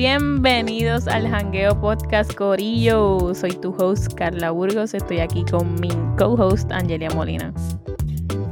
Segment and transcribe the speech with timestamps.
[0.00, 3.34] Bienvenidos al Hangueo Podcast Corillo.
[3.34, 4.94] Soy tu host Carla Burgos.
[4.94, 7.52] Estoy aquí con mi co-host Angelia Molina.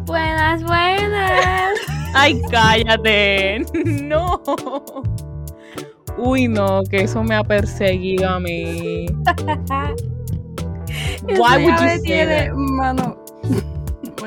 [0.04, 1.70] Buenas, buenas.
[2.14, 3.64] Ay, cállate.
[4.02, 4.42] No.
[6.18, 9.06] Uy, no, que eso me ha perseguido a mí.
[11.28, 13.17] Why would you say Mano,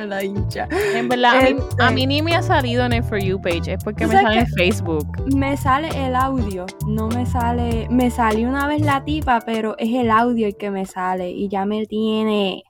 [0.02, 0.68] me la hincha.
[0.96, 3.74] En verdad, a mí, a mí, ni me ha salido en el For You page,
[3.74, 5.08] es porque me sale en Facebook.
[5.36, 7.88] Me sale el audio, no me sale.
[7.90, 11.48] Me salió una vez la tipa, pero es el audio el que me sale y
[11.50, 12.64] ya me tiene.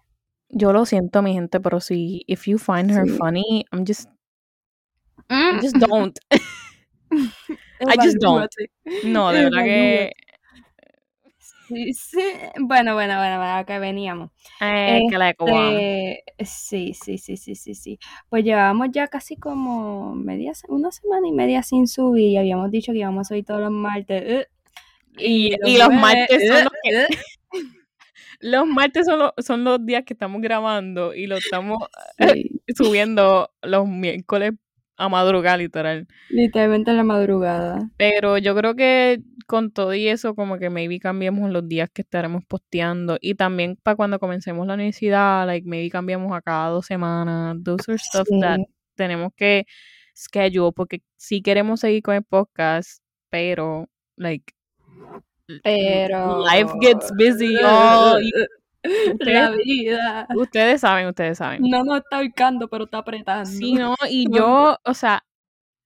[0.49, 3.17] Yo lo siento, mi gente, pero si if you find her sí.
[3.17, 4.09] funny, I'm just.
[5.29, 6.19] I just don't.
[7.11, 8.51] I just don't.
[9.05, 10.11] No, de verdad que.
[11.71, 12.19] Sí, sí.
[12.59, 14.31] Bueno, bueno, bueno, bueno, que veníamos.
[14.59, 17.99] Eh, que la este, sí, sí, sí, sí, sí, sí.
[18.29, 22.91] Pues llevábamos ya casi como media, una semana y media sin subir y habíamos dicho
[22.91, 24.47] que íbamos a subir todos los martes.
[25.17, 27.07] Y, y, los, martes son los que...
[28.39, 31.77] los martes son los, son los días que estamos grabando y lo estamos
[32.17, 32.61] sí.
[32.75, 34.53] subiendo los miércoles
[35.01, 36.07] a madrugada, literal.
[36.29, 37.89] Literalmente en la madrugada.
[37.97, 42.03] Pero yo creo que con todo y eso, como que maybe cambiemos los días que
[42.03, 43.17] estaremos posteando.
[43.19, 47.57] Y también para cuando comencemos la universidad, like maybe cambiamos a cada dos semanas.
[47.63, 48.39] Those are stuff sí.
[48.41, 48.59] that
[48.95, 49.65] tenemos que
[50.15, 54.53] schedule porque sí queremos seguir con el podcast, pero like
[55.63, 58.21] pero life gets busy all
[58.83, 60.27] Ustedes, la vida.
[60.35, 61.61] Ustedes saben, ustedes saben.
[61.63, 63.49] No nos está ubicando, pero está apretando.
[63.49, 65.23] Sí, no, y yo, o sea,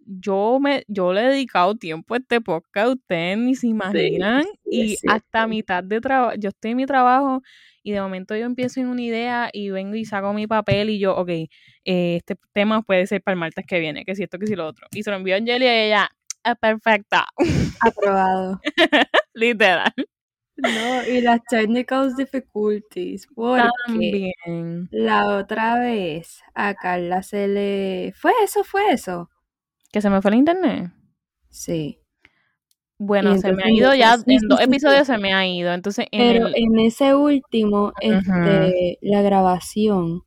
[0.06, 4.44] yo me, yo le he dedicado tiempo a este podcast, ustedes ni se imaginan.
[4.44, 7.42] Sí, y hasta mitad de trabajo, yo estoy en mi trabajo
[7.84, 11.00] y de momento yo empiezo en una idea y vengo y saco mi papel y
[11.00, 11.50] yo, ok, eh,
[11.84, 14.66] este tema puede ser para el martes que viene, que si esto, que si lo
[14.68, 14.88] otro.
[14.92, 16.10] Y se lo envío a Angelia y ella,
[16.44, 17.28] ah, perfecta.
[17.80, 18.60] Aprobado.
[19.34, 19.94] Literal.
[20.58, 24.88] No, y las technical difficulties, porque También.
[24.90, 28.14] la otra vez a Carla se le...
[28.16, 28.64] ¿Fue eso?
[28.64, 29.30] ¿Fue eso?
[29.92, 30.92] ¿Que se me fue el internet?
[31.50, 32.00] Sí.
[32.98, 35.14] Bueno, se me ha ido ya, sí, en dos episodios sí.
[35.14, 36.08] se me ha ido, entonces...
[36.12, 36.54] En Pero el...
[36.56, 38.48] en ese último, uh -huh.
[38.48, 40.22] este, la grabación...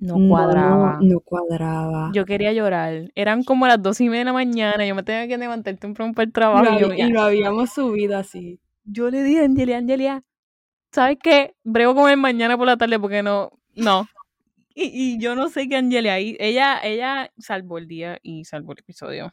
[0.00, 0.98] No cuadraba.
[1.00, 2.10] No, no, cuadraba.
[2.12, 3.10] Yo quería llorar.
[3.14, 4.84] Eran como las dos y media de la mañana.
[4.84, 6.76] Yo me tenía que levantar temprano para el trabajo.
[6.76, 10.24] Y lo, y lo habíamos subido así yo le dije a Angelia, Angelia,
[10.92, 11.54] ¿sabes qué?
[11.64, 14.06] Brego con él mañana por la tarde porque no, no.
[14.76, 18.80] Y, y yo no sé qué Angelia, ella, ella salvó el día y salvó el
[18.80, 19.32] episodio.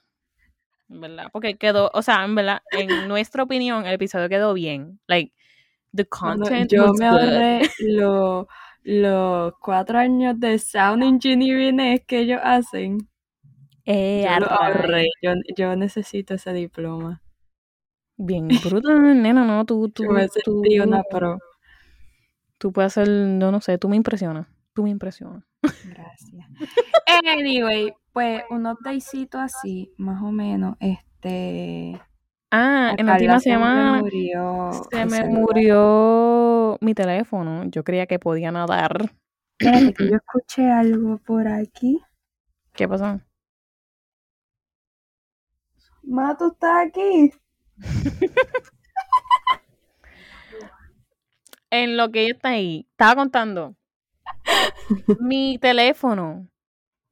[0.87, 4.99] En verdad, porque quedó, o sea, en verdad, en nuestra opinión, el episodio quedó bien.
[5.07, 5.33] Like,
[5.95, 8.45] the content Yo was me ahorré los
[8.83, 13.09] lo cuatro años de sound engineering que ellos hacen.
[13.85, 15.07] Eh, yo, lo ahorré.
[15.21, 17.21] Yo, yo necesito ese diploma.
[18.23, 21.39] Bien brutal, nena, no, tú, tú, Yo me tú, una pro.
[22.59, 25.43] Tú puedes hacer, no, no sé, tú me impresionas, tú me impresionas.
[25.63, 26.47] Gracias.
[27.25, 31.99] anyway, pues un updatecito así, más o menos, este...
[32.51, 37.63] Ah, en la última semana me murió, se me murió mi teléfono.
[37.69, 39.09] Yo creía que podía nadar.
[39.57, 42.01] Espérate, que yo escuché algo por aquí.
[42.73, 43.21] ¿Qué pasó?
[46.03, 47.31] Ma, ¿tú estás aquí?
[51.71, 53.75] En lo que ella está ahí, estaba contando.
[55.19, 56.47] mi teléfono.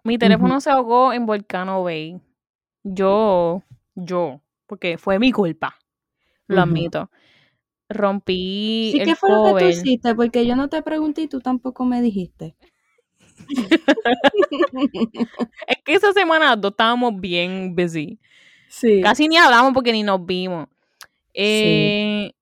[0.03, 0.61] Mi teléfono uh -huh.
[0.61, 2.21] se ahogó en Volcano Bay.
[2.83, 3.63] Yo,
[3.95, 5.77] yo, porque fue mi culpa.
[6.47, 6.63] Lo uh -huh.
[6.63, 7.11] admito.
[7.89, 8.91] Rompí.
[8.93, 9.51] ¿Sí el qué fue cover.
[9.51, 10.15] lo que tú hiciste?
[10.15, 12.55] Porque yo no te pregunté y tú tampoco me dijiste.
[15.67, 18.19] es que esa semana dos estábamos bien busy.
[18.69, 19.01] Sí.
[19.01, 20.67] Casi ni hablamos porque ni nos vimos.
[21.33, 22.35] Eh, sí.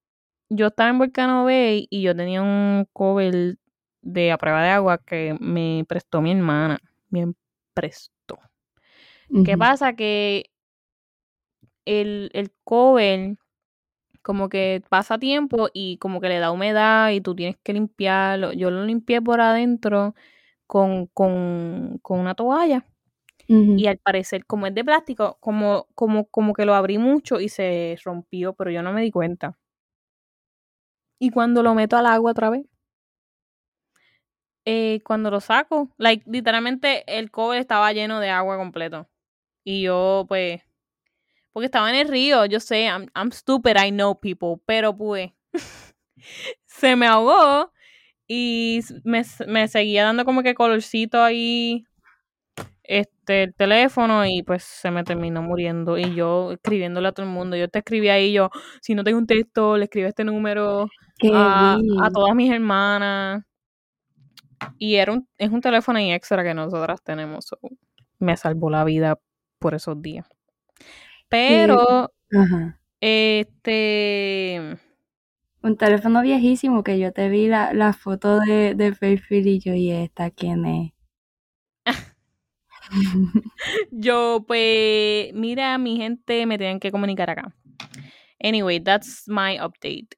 [0.49, 3.57] Yo estaba en Volcano Bay y yo tenía un cover
[4.01, 6.79] de a prueba de agua que me prestó mi hermana.
[7.09, 7.33] Me
[7.73, 8.39] prestó.
[9.29, 9.45] Uh -huh.
[9.45, 9.93] ¿Qué pasa?
[9.93, 10.51] Que
[11.85, 13.37] el, el cover
[14.21, 18.51] como que pasa tiempo y como que le da humedad y tú tienes que limpiarlo.
[18.51, 20.15] Yo lo limpié por adentro
[20.67, 22.85] con, con, con una toalla.
[23.49, 23.79] Uh -huh.
[23.79, 27.49] Y al parecer, como es de plástico, como, como, como que lo abrí mucho y
[27.49, 29.57] se rompió, pero yo no me di cuenta.
[31.19, 32.65] Y cuando lo meto al agua otra vez,
[34.65, 39.07] eh, cuando lo saco, like, literalmente el cover estaba lleno de agua completo.
[39.65, 40.61] Y yo, pues,
[41.53, 45.31] porque estaba en el río, yo sé, I'm, I'm stupid, I know people, pero pues,
[46.67, 47.71] se me ahogó
[48.27, 51.85] y me, me seguía dando como que colorcito ahí
[52.87, 55.97] este el teléfono y pues se me terminó muriendo.
[55.97, 58.49] Y yo escribiéndole a todo el mundo, yo te escribí ahí yo,
[58.81, 60.87] si no tengo un texto, le escribo este número
[61.33, 63.43] a, a, todas mis hermanas
[64.77, 67.49] y era un, es un teléfono extra que nosotras tenemos,
[68.19, 69.19] me salvó la vida
[69.59, 70.27] por esos días.
[71.29, 72.11] Pero
[73.01, 74.77] este
[75.61, 79.73] un teléfono viejísimo que yo te vi la, la foto de, de Fairfield y yo,
[79.73, 80.96] ¿y esta quién es?
[83.91, 87.53] Yo, pues, mira, mi gente, me tienen que comunicar acá.
[88.41, 90.17] Anyway, that's my update.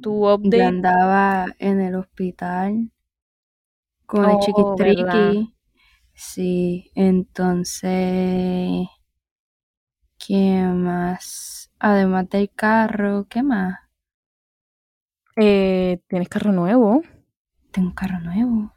[0.00, 0.58] Tu update.
[0.58, 2.90] Yo andaba en el hospital
[4.06, 5.54] con el oh, chiquitriqui.
[6.14, 8.86] Sí, entonces.
[10.18, 11.70] ¿Qué más?
[11.78, 13.78] Además del carro, ¿qué más?
[15.36, 17.02] Eh, ¿Tienes carro nuevo?
[17.72, 18.72] Tengo un carro nuevo.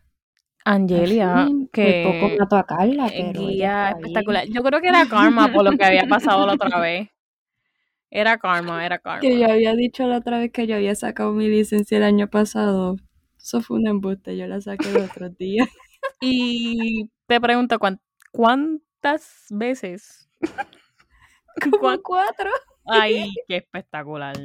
[0.65, 4.47] Angelia, que poco mato a Carla, pero guía espectacular.
[4.47, 7.09] Yo creo que era karma por lo que había pasado la otra vez.
[8.09, 9.21] Era karma, era karma.
[9.21, 12.27] Que yo había dicho la otra vez que yo había sacado mi licencia el año
[12.29, 12.95] pasado.
[13.37, 15.67] Eso fue un embuste, yo la saqué el otro día.
[16.19, 17.77] Y te pregunto,
[18.31, 20.27] ¿cuántas veces?
[21.61, 22.49] Como cuatro.
[22.85, 24.35] Ay, qué espectacular.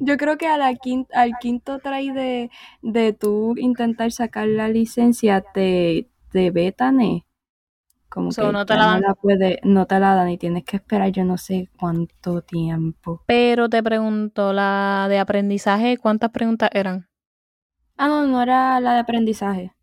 [0.00, 2.50] Yo creo que a la al quinto try de,
[2.82, 7.26] de tú intentar sacar la licencia de, de Betane,
[8.08, 9.02] como que no te la dan.
[9.02, 13.22] No, puede, no te la dan y tienes que esperar yo no sé cuánto tiempo.
[13.26, 17.08] Pero te pregunto, la de aprendizaje, ¿cuántas preguntas eran?
[17.96, 19.74] Ah, no, no era la de aprendizaje.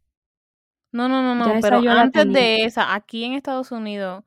[0.91, 4.23] No, no, no, no, pero antes de esa, aquí en Estados Unidos,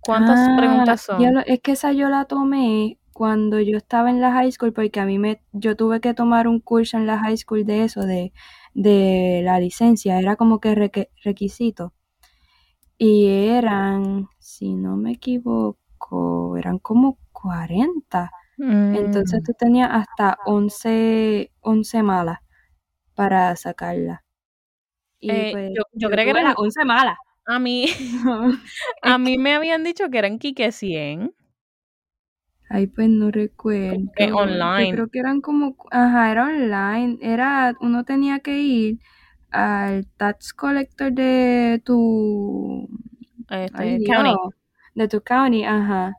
[0.00, 1.20] ¿cuántas ah, preguntas son?
[1.44, 5.06] es que esa yo la tomé cuando yo estaba en la high school, porque a
[5.06, 8.32] mí me, yo tuve que tomar un curso en la high school de eso, de,
[8.74, 10.74] de la licencia, era como que
[11.22, 11.94] requisito.
[12.98, 18.30] Y eran, si no me equivoco, eran como 40.
[18.58, 19.44] Entonces mm.
[19.44, 22.38] tú tenías hasta 11, 11 malas
[23.14, 24.24] para sacarla.
[25.20, 27.16] Y eh, pues, yo, creo que eran 11 malas.
[27.46, 27.86] A mí,
[29.02, 31.32] a mí me habían dicho que eran Kike 100.
[32.74, 34.10] Ay, pues no recuerdo.
[34.34, 34.88] online.
[34.88, 37.18] Yo creo que eran como, ajá, era online.
[37.20, 38.98] Era, uno tenía que ir
[39.52, 42.88] al tax collector de tu
[43.48, 44.34] este, county.
[44.96, 46.16] de tu county, ajá.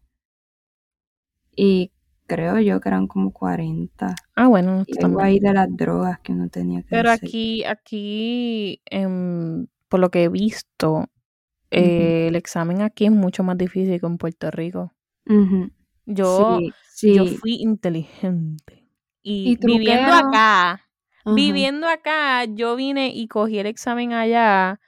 [1.58, 1.92] Y
[2.26, 4.16] creo yo que eran como 40.
[4.38, 9.68] Ah, bueno, y ahí de las drogas que uno tenía que Pero aquí, aquí, em,
[9.90, 11.10] por lo que he visto,
[11.70, 14.94] eh, el examen aquí es mucho más difícil que en Puerto Rico.
[16.06, 16.60] Yo,
[17.02, 18.88] yo fui inteligente.
[19.22, 20.88] Y, viviendo acá,
[21.26, 24.80] viviendo acá, yo vine y cogí el examen allá.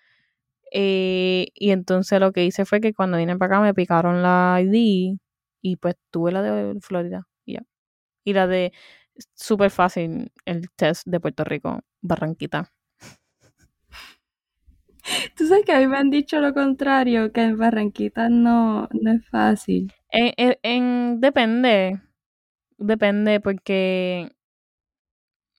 [0.71, 4.59] Eh, y entonces lo que hice fue que cuando vine para acá me picaron la
[4.61, 5.17] ID
[5.61, 7.63] y pues tuve la de Florida y ya.
[8.23, 8.73] Y la de
[9.33, 12.71] súper fácil el test de Puerto Rico, Barranquita.
[15.37, 19.11] Tú sabes que a mí me han dicho lo contrario, que en Barranquita no, no
[19.11, 19.91] es fácil.
[20.11, 22.01] En, depende.
[22.77, 24.31] Depende porque.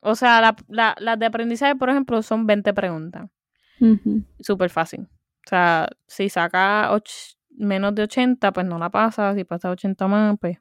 [0.00, 3.28] O sea, las la, la de aprendizaje, por ejemplo, son 20 preguntas.
[4.40, 5.02] Súper fácil.
[5.02, 6.90] O sea, si saca
[7.50, 9.34] menos de 80, pues no la pasa.
[9.34, 10.58] Si pasa 80 más, pues.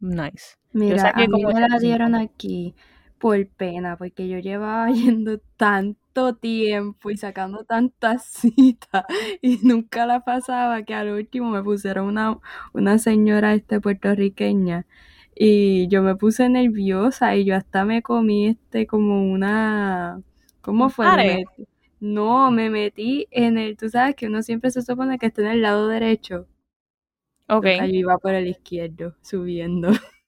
[0.00, 0.56] Nice.
[0.72, 2.74] Mira, a mí me la dieron aquí
[3.18, 8.24] por pena, porque yo llevaba yendo tanto tiempo y sacando tantas
[8.56, 9.04] citas
[9.42, 12.38] y nunca la pasaba que al último me pusieron una,
[12.72, 14.86] una señora este puertorriqueña
[15.34, 20.20] y yo me puse nerviosa y yo hasta me comí este como una
[20.60, 21.44] ¿cómo fue?
[22.00, 25.48] no, me metí en el, tú sabes que uno siempre se supone que está en
[25.48, 26.46] el lado derecho.
[27.48, 27.66] Ok.
[27.80, 29.90] Ahí iba por el izquierdo, subiendo.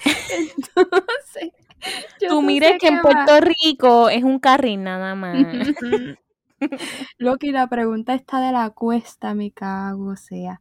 [0.56, 1.52] Entonces,
[2.28, 5.36] tú mires que en Puerto Rico es un carril nada más.
[7.18, 10.60] Loki, la pregunta está de la cuesta, mi cago, o sea.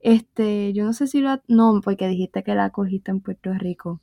[0.00, 1.40] Este, yo no sé si lo.
[1.48, 4.00] No, porque dijiste que la cogiste en Puerto Rico.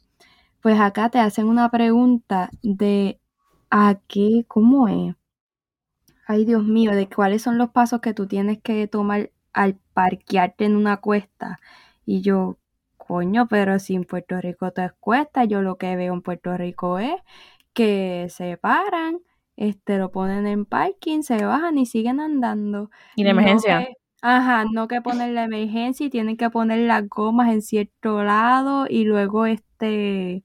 [0.62, 3.20] Pues acá te hacen una pregunta de
[3.70, 5.15] a qué, ¿cómo es?
[6.25, 10.65] Ay, Dios mío, de cuáles son los pasos que tú tienes que tomar al parquearte
[10.65, 11.60] en una cuesta.
[12.05, 12.58] Y yo,
[13.05, 17.00] coño, pero si en Puerto Rico te cuesta, yo lo que veo en Puerto Rico
[17.00, 17.15] es
[17.74, 19.19] que se paran,
[19.55, 22.89] este, lo ponen en parking, se bajan y siguen andando.
[23.15, 23.88] ¿Y la emergencia?
[24.22, 28.86] ajá, no que poner la emergencia y tienen que poner las gomas en cierto lado
[28.89, 30.43] y luego este,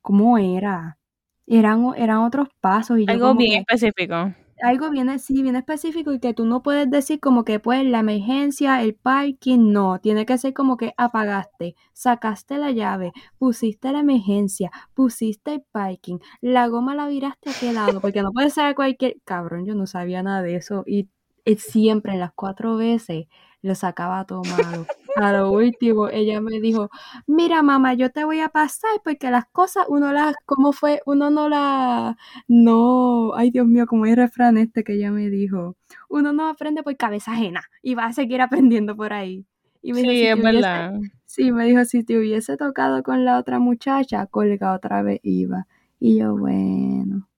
[0.00, 0.98] ¿cómo era?
[1.46, 2.98] Eran, eran otros pasos.
[2.98, 4.32] Y Algo bien específico.
[4.62, 8.00] Algo viene, sí, bien específico y que tú no puedes decir como que pues la
[8.00, 14.00] emergencia, el parking, no, tiene que ser como que apagaste, sacaste la llave, pusiste la
[14.00, 18.74] emergencia, pusiste el parking, la goma la viraste a qué lado, porque no puede ser
[18.74, 21.08] cualquier, cabrón, yo no sabía nada de eso y,
[21.44, 23.26] y siempre en las cuatro veces
[23.62, 24.86] lo sacaba todo malo.
[25.16, 26.88] A lo último, ella me dijo,
[27.26, 31.02] mira mamá, yo te voy a pasar porque las cosas uno las, ¿cómo fue?
[31.06, 32.16] Uno no las,
[32.48, 35.76] no, ay Dios mío, como hay refrán este que ella me dijo,
[36.08, 39.46] uno no aprende por cabeza ajena y va a seguir aprendiendo por ahí.
[39.82, 40.92] Y me sí, dijo, es si hubiese- verdad.
[41.26, 45.66] sí, me dijo, si te hubiese tocado con la otra muchacha, colga otra vez iba.
[46.00, 47.28] Y yo, bueno.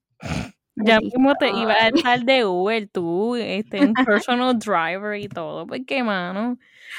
[0.76, 5.66] Ya mismo te iba a estar de Uber, tú, este, un personal driver y todo,
[5.66, 6.58] porque mano,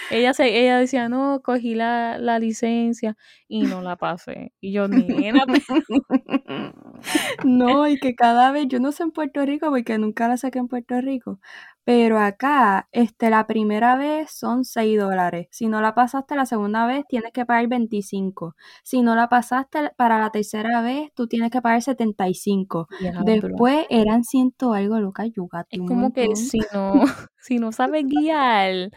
[0.10, 3.17] ella se, ella decía, no, cogí la, la licencia
[3.50, 4.53] y no la pasé.
[4.62, 5.44] Y yo, nena,
[7.44, 10.60] No, y que cada vez, yo no sé en Puerto Rico porque nunca la saqué
[10.60, 11.39] en Puerto Rico,
[11.86, 15.48] pero acá, este, la primera vez son 6 dólares.
[15.51, 18.56] Si no la pasaste la segunda vez, tienes que pagar 25.
[18.84, 22.88] Si no la pasaste para la tercera vez, tú tienes que pagar 75.
[23.00, 23.22] diablo.
[23.24, 26.94] Después eran ciento algo, Lucas, yugaste Es como que si no,
[27.38, 28.89] si no sabes guiar,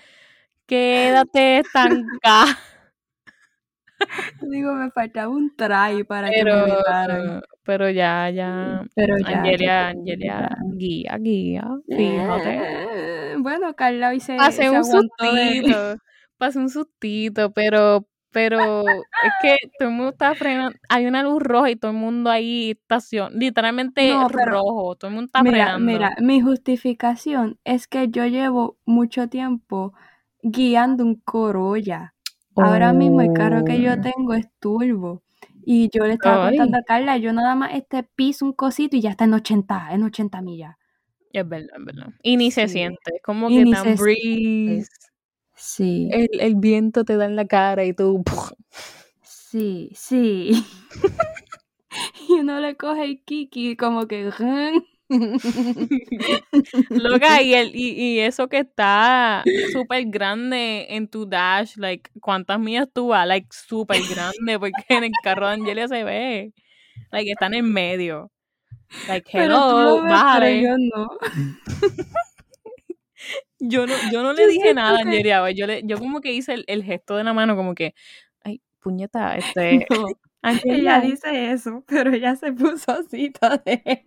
[0.64, 2.58] quédate estancada.
[4.40, 7.42] Digo, me faltaba un try para que me Pero, vetaran.
[7.64, 11.64] pero ya, ya, Pero ya, Angelia, Angelia, guía, guía,
[11.94, 12.62] fíjate.
[13.32, 14.82] Eh, Bueno, Carla hoy se, Pasé se un de...
[14.84, 15.96] sustito,
[16.38, 18.84] pasé un sustito, pero, pero
[19.20, 22.30] es que todo el mundo está frenando, hay una luz roja y todo el mundo
[22.30, 25.78] ahí estación, literalmente No, pero rojo, todo el mundo está mira, frenando.
[25.78, 29.94] mira, mi justificación es que yo llevo mucho tiempo
[30.42, 32.14] guiando un Corolla.
[32.62, 34.00] Ahora mismo el carro que yo Oh.
[34.00, 35.22] tengo es turbo.
[35.64, 39.00] Y yo le estaba contando a Carla, yo nada más este piso un cosito y
[39.02, 40.76] ya está en 80, en 80 millas.
[41.32, 42.06] es verdad, es verdad.
[42.22, 42.74] Y ni se Sí.
[42.74, 44.88] siente, como Y que tan breeze,
[45.54, 48.22] Sí, el, el viento te da en la cara y tú,
[49.22, 50.50] sí, sí.
[52.28, 54.30] Y uno le coge el kiki como que...
[56.90, 62.60] Loca, y, el, y, y eso que está súper grande en tu dash, like, ¿cuántas
[62.60, 63.26] millas tú vas?
[63.26, 66.52] Like, súper grande, porque en el carro de Angelia se ve.
[67.10, 68.30] Like, está en el medio.
[69.06, 70.62] Like, hello, bájale.
[70.62, 71.08] yo no.
[73.60, 75.00] Yo no, yo no le Yo dije nada a.
[75.02, 77.94] Angelia, yo, le, yo como que hice el, el gesto de la mano, como que,
[78.44, 80.06] ay, puñeta, este, No,
[80.42, 81.00] ella Angelia.
[81.00, 83.32] dice eso, pero ella se puso así
[83.64, 84.02] de...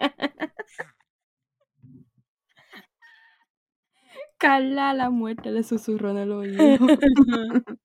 [4.38, 6.78] Carla, la muerte le susurró en el oído.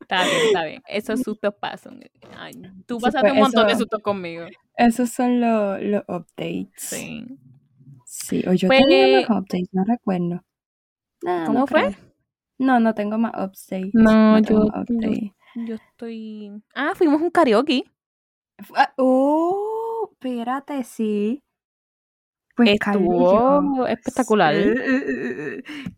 [0.00, 0.82] Está bien, está bien.
[0.86, 2.00] Esos sustos pasan.
[2.36, 2.52] Ay,
[2.86, 4.46] tú Sí, pasaste pues un montón de sustos conmigo.
[4.76, 6.70] esos son los, los updates.
[6.76, 7.26] Sí.
[8.04, 10.44] Sí, o yo tenía Pues, más updates, no recuerdo.
[11.22, 11.82] No, no ¿cómo fue?
[11.82, 11.96] creo.
[12.58, 13.90] No, no tengo más updates.
[13.94, 15.32] No, yo, updates.
[15.54, 16.62] Yo estoy.
[16.74, 17.84] Ah, fuimos a un karaoke.
[18.74, 21.42] Ah, Oh, espérate, sí.
[22.56, 22.70] Pues.
[22.72, 24.54] Estuvo espectacular.
[24.54, 24.74] Sí,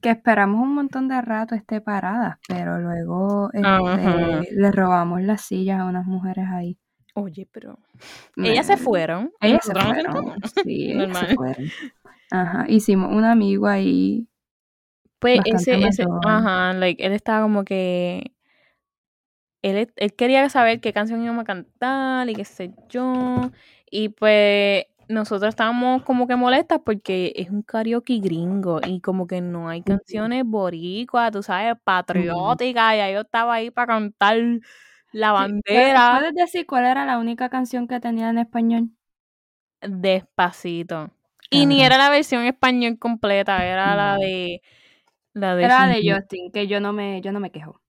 [0.00, 5.80] que esperamos un montón de rato esté paradas, pero luego este, le robamos las sillas
[5.80, 6.78] a unas mujeres ahí.
[7.14, 7.78] Oye, pero.
[8.36, 11.66] Ellas se fueron Ellas se fueron, sí, ellas se fueron.
[12.30, 14.26] Ajá, hicimos un amigo ahí
[15.18, 18.32] Pues ese, ajá, like, él estaba como que.
[19.62, 23.50] Él, él quería saber qué canción íbamos a cantar y qué sé yo.
[23.90, 29.40] Y pues nosotros estábamos como que molestas porque es un karaoke gringo y como que
[29.40, 32.94] no hay canciones boricuas, tú sabes, patrióticas.
[32.96, 34.38] Y yo estaba ahí para cantar
[35.12, 38.90] la Sí, ¿puedes, bandera puedes decir cuál era la única canción que tenía en español?
[39.80, 41.10] despacito.
[41.50, 44.62] Y ni era la versión español completa, era la de
[45.34, 47.81] la de Era de Sin- Justin, que yo no me, yo no me quejo.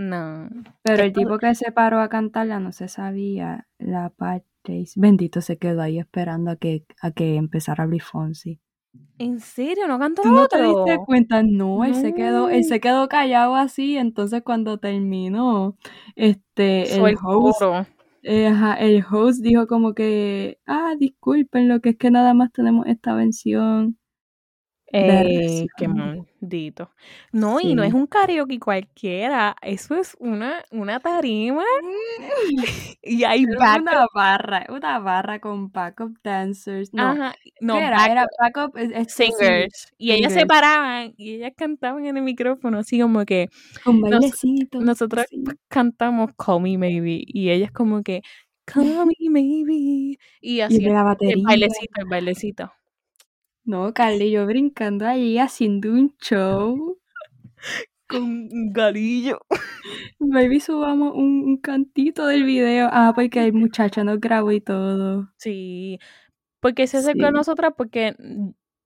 [0.00, 0.48] No.
[0.82, 4.86] Pero el tipo que se paró a cantarla no se sabía la parte.
[4.96, 8.60] Bendito se quedó ahí esperando a que, a que empezara Luis Fonsi.
[9.18, 9.86] ¿En serio?
[9.88, 11.42] ¿No cantó ¿Tú no te diste cuenta?
[11.42, 13.98] No, él se quedó, él se quedó callado así.
[13.98, 15.76] Entonces cuando terminó,
[16.16, 17.60] este, el host,
[18.22, 22.52] eh, ajá, el host dijo como que, ah, disculpen, lo que es que nada más
[22.52, 23.99] tenemos esta versión de
[24.92, 26.90] Eh, qué maldito.
[27.32, 29.54] No, y no es un karaoke cualquiera.
[29.62, 31.62] Eso es una, una tarima
[33.02, 33.82] y hay backup.
[33.82, 36.92] una barra, una barra con backup dancers.
[36.92, 37.34] No, Ajá.
[37.60, 38.06] No, ¿qué era?
[38.06, 39.92] Era backup backup, es- este, sí, singers.
[39.98, 43.48] Y ellas se paraban y ellas cantaban en el micrófono, así como que
[43.84, 44.80] Con nos- bailecito.
[44.80, 45.42] nosotros sí.
[45.68, 48.22] cantamos Call Me Maybe y ellas como que
[48.64, 52.72] Call Me Maybe y así la el bailecito, el bailecito.
[53.64, 56.98] No, Carly yo brincando allí haciendo un show.
[58.08, 59.38] Con un galillo.
[60.18, 62.88] Maybe subamos un, un cantito del video.
[62.90, 65.30] Ah, porque el muchacho nos grabó y todo.
[65.36, 65.98] Sí.
[66.60, 68.16] Porque se acercó a nosotras porque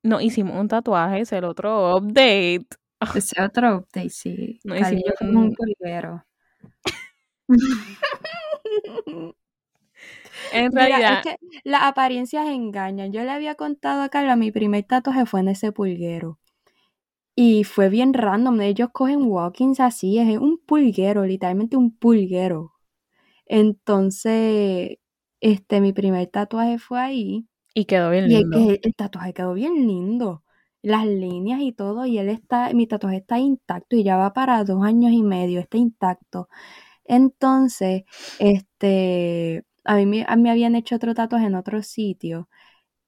[0.03, 2.67] nos hicimos un tatuaje, es el otro update.
[3.15, 4.61] Ese otro update, sí.
[4.65, 5.57] No Carly yo hicimos fuimos un un-
[10.51, 13.13] En Mira, realidad, es que las apariencias engañan.
[13.13, 16.39] Yo le había contado a Carla, mi primer tatuaje fue en ese pulguero.
[17.37, 18.61] Y fue bien random.
[18.61, 22.73] Ellos cogen walkings así, es un pulguero, literalmente un pulguero.
[23.47, 24.99] Entonces,
[25.41, 27.49] este, mi primer tatuaje fue ahí.
[27.75, 28.69] y quedó bien Y lindo.
[28.69, 30.45] el- el tatuaje quedó bien lindo.
[30.83, 32.07] Las líneas y todo.
[32.07, 35.61] Y él está, mi tatuaje está intacto y ya va para dos años y medio,
[35.61, 36.49] está intacto.
[37.05, 38.05] Entonces,
[38.39, 42.49] este, a mí me, me habían hecho otro tatuaje en otro sitio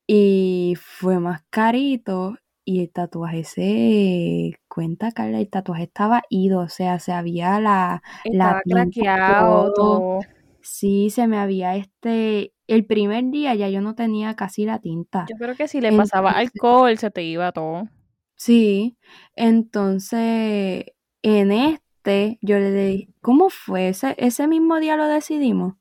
[0.07, 6.69] y fue más carito y el tatuaje se cuenta, Carla, el tatuaje estaba ido, o
[6.69, 8.03] sea, se había la,
[8.33, 10.21] la Estaba tinta y craqueado todo.
[10.63, 15.27] Sí, se me había este, el primer día ya yo no tenía casi la tinta.
[15.31, 17.89] Yo creo que si le pasaba alcohol se te iba todo.
[18.35, 18.99] Sí,
[19.37, 20.87] entonces
[21.23, 23.89] en este yo le dije, ¿cómo fue?
[23.89, 25.75] Ese, ese mismo día lo decidimos.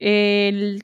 [0.00, 0.82] El,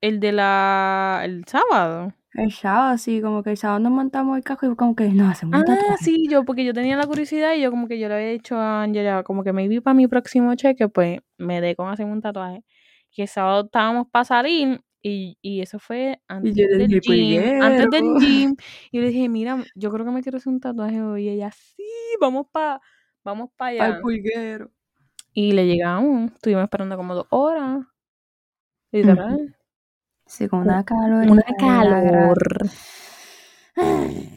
[0.00, 1.22] el de la...
[1.24, 2.12] el sábado.
[2.34, 5.32] El sábado, sí, como que el sábado nos montamos el casco y como que nos
[5.32, 8.08] hacemos un Ah, sí, yo, porque yo tenía la curiosidad y yo como que yo
[8.08, 11.60] le había dicho a Angela, como que me vi para mi próximo cheque, pues me
[11.60, 12.62] dé con hacerme un tatuaje.
[13.10, 17.62] Y el sábado estábamos para salir y, y eso fue antes yo del dije, gym,
[17.62, 18.56] antes del gym.
[18.90, 21.24] Y yo le dije, mira, yo creo que me quiero hacer un tatuaje hoy.
[21.24, 21.84] Y ella, sí,
[22.20, 22.80] vamos para
[23.24, 23.84] vamos pa allá.
[23.86, 24.70] Al pulguero.
[25.32, 27.86] Y le llegamos, estuvimos esperando como dos horas.
[28.96, 29.56] Literal.
[30.26, 31.30] Sí, con una calor.
[31.30, 32.36] Una calor.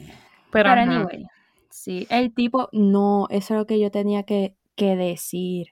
[0.52, 1.26] Pero, Pero anyway,
[1.70, 5.68] sí, el tipo, no, eso es lo que yo tenía que, que decir,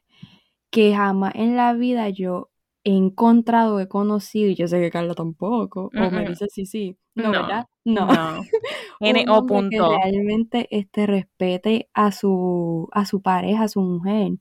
[0.70, 2.51] que jamás en la vida yo
[2.85, 6.96] he encontrado, he conocido, y yo sé que Carla tampoco, o me dice sí, sí,
[7.14, 7.66] no, No, ¿verdad?
[7.85, 8.07] No.
[8.07, 8.40] No.
[9.01, 9.38] N.O.
[9.38, 9.98] hombre que punto.
[9.98, 14.38] realmente este, respete a su, a su pareja, a su mujer.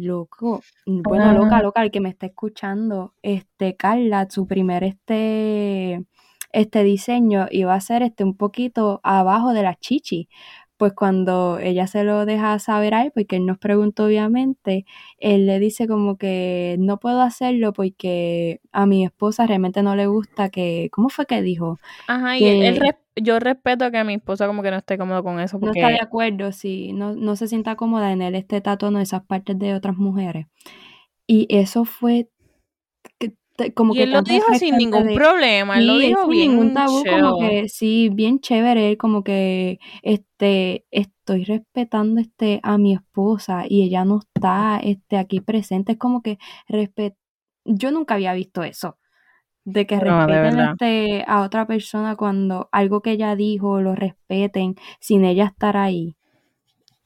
[0.00, 6.04] Loco, bueno, loca, loca, el que me está escuchando, este, Carla, su primer este,
[6.52, 10.28] este diseño iba a ser este un poquito abajo de la chichi.
[10.78, 14.86] Pues cuando ella se lo deja saber a él, porque él nos preguntó obviamente,
[15.18, 20.06] él le dice como que no puedo hacerlo porque a mi esposa realmente no le
[20.06, 21.78] gusta que, ¿cómo fue que dijo?
[22.06, 25.24] Ajá, y él- él res- yo respeto que mi esposa como que no esté cómodo
[25.24, 28.60] con eso No está de acuerdo, sí, no, no se sienta cómoda en él este
[28.60, 30.46] tatuando esas partes de otras mujeres.
[31.26, 32.28] Y eso fue
[33.74, 36.50] como y que él lo dijo sin ningún de- problema, él lo dijo sin bien
[36.50, 42.78] ningún tabú, como que sí, bien chévere, él como que este estoy respetando este a
[42.78, 47.14] mi esposa y ella no está este aquí presente, es como que respet
[47.64, 48.96] yo nunca había visto eso.
[49.64, 54.76] De que No, respeten este a otra persona cuando algo que ella dijo lo respeten
[55.00, 56.16] sin ella estar ahí.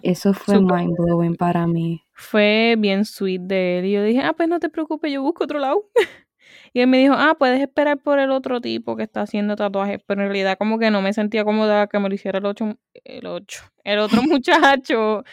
[0.03, 2.03] Eso fue mind blowing para mí.
[2.13, 5.45] Fue bien sweet de él y yo dije, ah, pues no te preocupes, yo busco
[5.45, 5.85] otro lado.
[6.73, 9.99] y él me dijo, ah, puedes esperar por el otro tipo que está haciendo tatuajes,
[10.07, 12.77] pero en realidad como que no me sentía cómoda que me lo hiciera el ocho,
[13.05, 15.25] el ocho, el otro muchacho.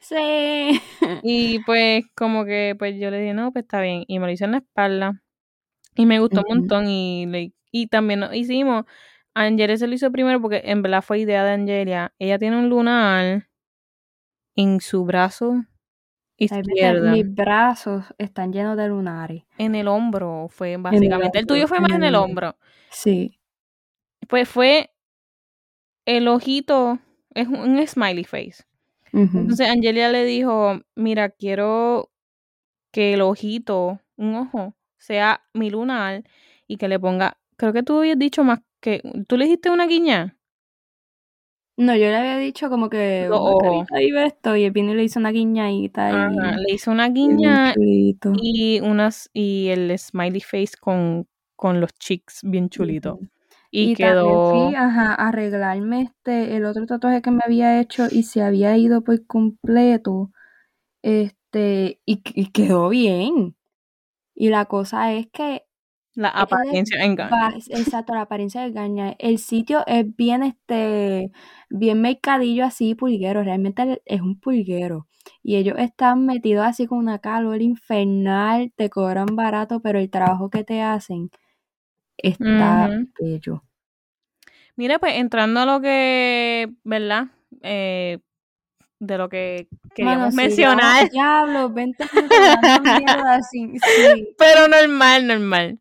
[0.00, 0.80] Sí.
[1.22, 4.04] Y pues como que pues yo le dije, no, pues está bien.
[4.06, 5.22] Y me lo hice en la espalda.
[5.96, 6.52] Y me gustó Ujú.
[6.52, 6.88] un montón.
[6.88, 8.84] Y, le- y también lo hicimos.
[9.34, 12.12] Angelia se lo hizo primero porque en verdad fue idea de Angelia.
[12.18, 13.48] Ella tiene un lunar
[14.56, 15.64] en su brazo
[16.38, 19.44] Mis brazos están llenos de lunares.
[19.58, 21.38] En el hombro fue básicamente.
[21.38, 22.56] El tuyo fue más en el hombro.
[22.90, 23.38] Sí.
[24.28, 24.90] Pues fue
[26.04, 26.98] el ojito,
[27.34, 28.64] es un, smiley face.
[29.12, 32.10] Entonces Angelia le dijo, mira, quiero
[32.92, 36.24] que el ojito, un ojo, sea mi lunar
[36.66, 39.86] y que le ponga, creo que tú habías dicho más que, tú le dijiste una
[39.86, 40.38] guiña.
[41.76, 43.28] No, yo le había dicho como que
[43.62, 47.08] carita y esto, y el vino le hizo una guiñadita y, Ajá, le hizo una
[47.08, 48.32] y guiña chulito.
[48.42, 53.14] y unas y el smiley face con, con los cheeks bien chulitos.
[53.14, 53.28] Ujú.
[53.70, 58.04] Y, Y también quedó fui ajá, arreglarme este, el otro tatuaje que me había hecho
[58.12, 60.30] y se había ido por completo.
[61.02, 63.56] Este, y, y quedó bien.
[64.34, 65.64] Y la cosa es que
[66.14, 67.54] la apariencia engaña.
[67.68, 69.14] exacto, la apariencia engaña.
[69.18, 71.30] El sitio es bien, este,
[71.70, 73.42] bien mercadillo así, pulguero.
[73.42, 75.06] Realmente es un pulguero.
[75.42, 80.50] Y ellos están metidos así con una calor infernal, te cobran barato, pero el trabajo
[80.50, 81.30] que te hacen
[82.18, 83.08] está Ujú.
[83.20, 83.62] bello.
[84.76, 87.26] Mira, pues entrando a lo que, ¿verdad?
[87.62, 88.20] Eh,
[89.02, 91.10] de lo que queríamos mencionar.
[91.10, 92.04] Diablo, 20
[92.82, 93.72] mierda así.
[93.72, 94.28] Sí.
[94.38, 95.80] Pero normal, normal.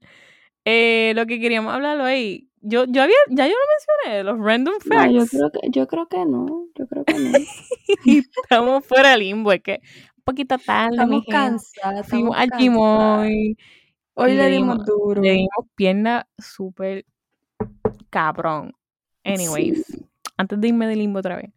[0.65, 4.73] Eh, lo que queríamos hablar hoy, yo, yo había, ya yo lo mencioné, los random
[4.79, 5.13] facts.
[5.13, 7.37] No, yo creo que, yo creo que no, yo creo que no.
[8.43, 9.81] estamos fuera de limbo, es que
[10.17, 12.07] un poquito tarde, Estamos cansados.
[12.07, 13.55] Fuimos al Kimoy.
[14.15, 15.21] Hoy le dimos duro.
[15.21, 17.05] Le dimos pierna súper
[18.09, 18.73] cabrón.
[19.23, 19.85] Anyways,
[20.37, 21.51] antes de irme de limbo otra vez.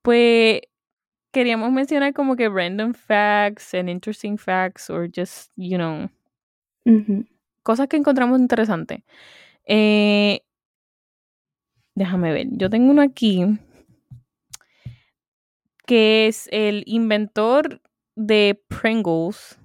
[0.00, 0.60] Pues
[1.34, 6.08] queríamos mencionar como que random facts and interesting facts or just, you know,
[7.62, 9.02] cosas que encontramos interesantes.
[9.66, 10.40] Eh,
[11.96, 13.44] déjame ver, yo tengo uno aquí
[15.86, 17.82] que es el inventor
[18.16, 19.58] de Pringles,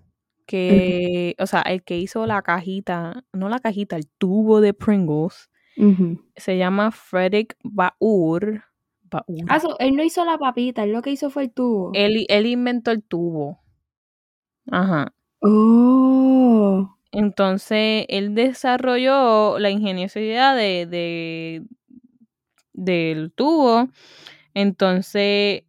[0.47, 5.49] que, o sea, el que hizo la cajita, no la cajita, el tubo de Pringles,
[6.35, 8.63] se llama Frederick Baur.
[9.49, 11.91] Ah, él no hizo la papita, él lo que hizo fue el tubo.
[11.93, 13.59] Él, él inventó el tubo.
[14.71, 15.13] Ajá.
[15.41, 16.95] Oh.
[17.11, 21.63] Entonces, él desarrolló la ingeniosidad de, de,
[22.73, 23.89] del tubo.
[24.53, 25.63] Entonces,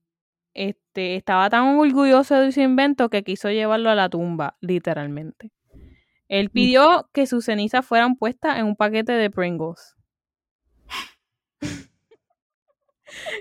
[0.54, 5.52] este, estaba tan orgulloso de su invento que quiso llevarlo a la tumba, literalmente.
[6.28, 6.52] Él Mm.
[6.52, 9.96] pidió que sus cenizas fueran puestas en un paquete de Pringles.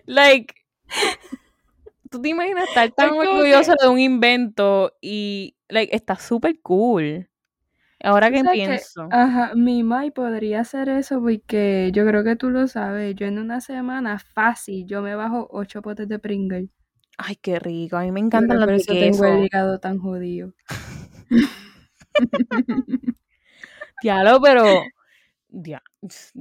[0.05, 0.53] Like,
[2.09, 6.59] ¿tú te imaginas estar tan como que- orgulloso de un invento y, like, está súper
[6.61, 7.29] cool?
[8.01, 9.09] Ahora que pienso.
[9.11, 13.13] Ajá, mi mai podría hacer eso porque yo creo que tú lo sabes.
[13.15, 16.69] Yo en una semana fácil, yo me bajo ocho potes de Pringle.
[17.17, 17.97] Ay, qué rico.
[17.97, 19.25] A mí me encantan por de eso tengo queso.
[19.25, 20.53] el hígado tan jodido.
[24.01, 24.81] Diablo, pero.
[25.49, 25.81] ya,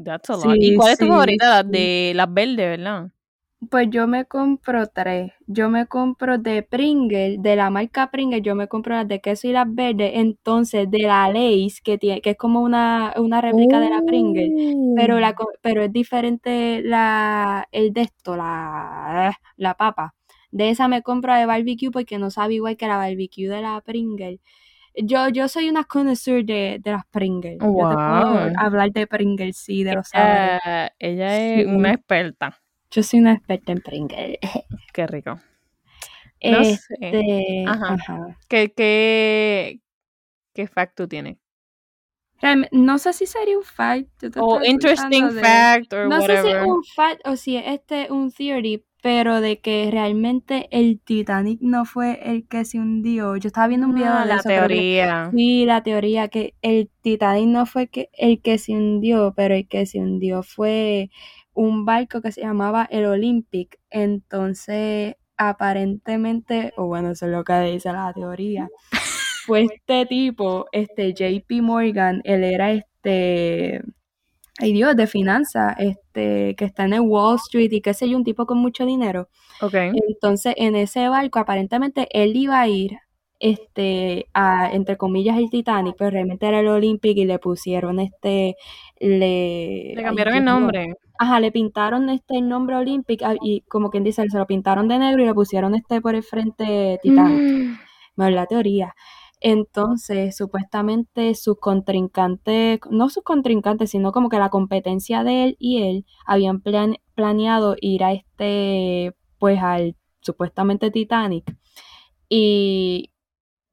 [0.05, 0.57] that's a lot.
[0.57, 1.62] ¿Y Sí, cuál es tu sí, favorita?
[1.62, 1.69] Sí.
[1.71, 3.11] de las verdes, ¿verdad?
[3.71, 5.33] Pues yo me compro tres.
[5.49, 9.49] Yo me compro de Pringle, de la marca Pringle, yo me compro las de queso
[9.49, 10.12] y las verdes.
[10.14, 14.55] Entonces, de la Lay's, que tiene, que es como una, una réplica de la Pringle.
[14.94, 20.14] Pero la, co- pero es diferente la, el de esto, la, la papa.
[20.51, 23.81] De esa me compro de barbecue porque no sabe igual que la barbecue de la
[23.81, 24.40] Pringle.
[24.97, 27.59] Yo, yo soy una connoisseur de, de las Pringles.
[27.73, 28.53] Yo te puedo Wow.
[28.55, 30.55] hablar de Pringles, sí, de los sabores.
[30.62, 31.73] Ella, ella es Sí.
[31.73, 32.59] una experta.
[32.90, 34.38] Yo soy una experta en Pringles.
[34.92, 35.40] Qué rico.
[36.42, 36.79] No sé.
[37.01, 37.94] Este, Ajá.
[37.94, 38.38] ajá.
[38.48, 39.81] ¿Qué, qué,
[40.55, 41.37] qué fact tú tienes?
[42.70, 44.24] No sé si sería un fact.
[44.38, 47.64] O estoy interesting de- fact or No sé si es un fact o si es
[47.66, 53.37] este un theory, pero de que realmente el Titanic no fue el que se hundió.
[53.37, 55.31] Yo estaba viendo un video Ah, de la eso, que- teoría.
[55.35, 59.66] sí, la teoría que el Titanic no fue que, el que se hundió, pero el
[59.66, 61.11] que se hundió fue
[61.59, 63.81] un barco que se llamaba el Olympic.
[63.90, 68.68] Entonces, aparentemente, o bueno, eso es lo que dice la teoría.
[69.47, 73.81] Pues este tipo, este JP Morgan, él era este,
[74.59, 78.18] ay Dios, de finanzas, este, que está en el Wall Street y qué sé yo,
[78.18, 79.31] un tipo con mucho dinero.
[79.62, 79.73] Ok.
[80.07, 82.99] Entonces, en ese barco, aparentemente él iba a ir,
[83.40, 88.57] este, a, entre comillas, el Titanic, pero realmente era el Olympic y le pusieron este,
[88.98, 90.94] le, Le ay, cambiaron el nombre.
[91.18, 94.88] Ajá, le pintaron este el nombre Olympic ah, y como quien dice, se lo pintaron
[94.88, 97.40] de negro y le pusieron este por el frente Titanic.
[97.40, 97.79] Mm.
[98.16, 98.94] Bueno, la teoría.
[99.40, 105.83] Entonces, supuestamente sus contrincantes, no sus contrincantes, sino como que la competencia de él y
[105.83, 111.55] él habían plan- planeado ir a este, pues al supuestamente Titanic.
[112.29, 113.11] Y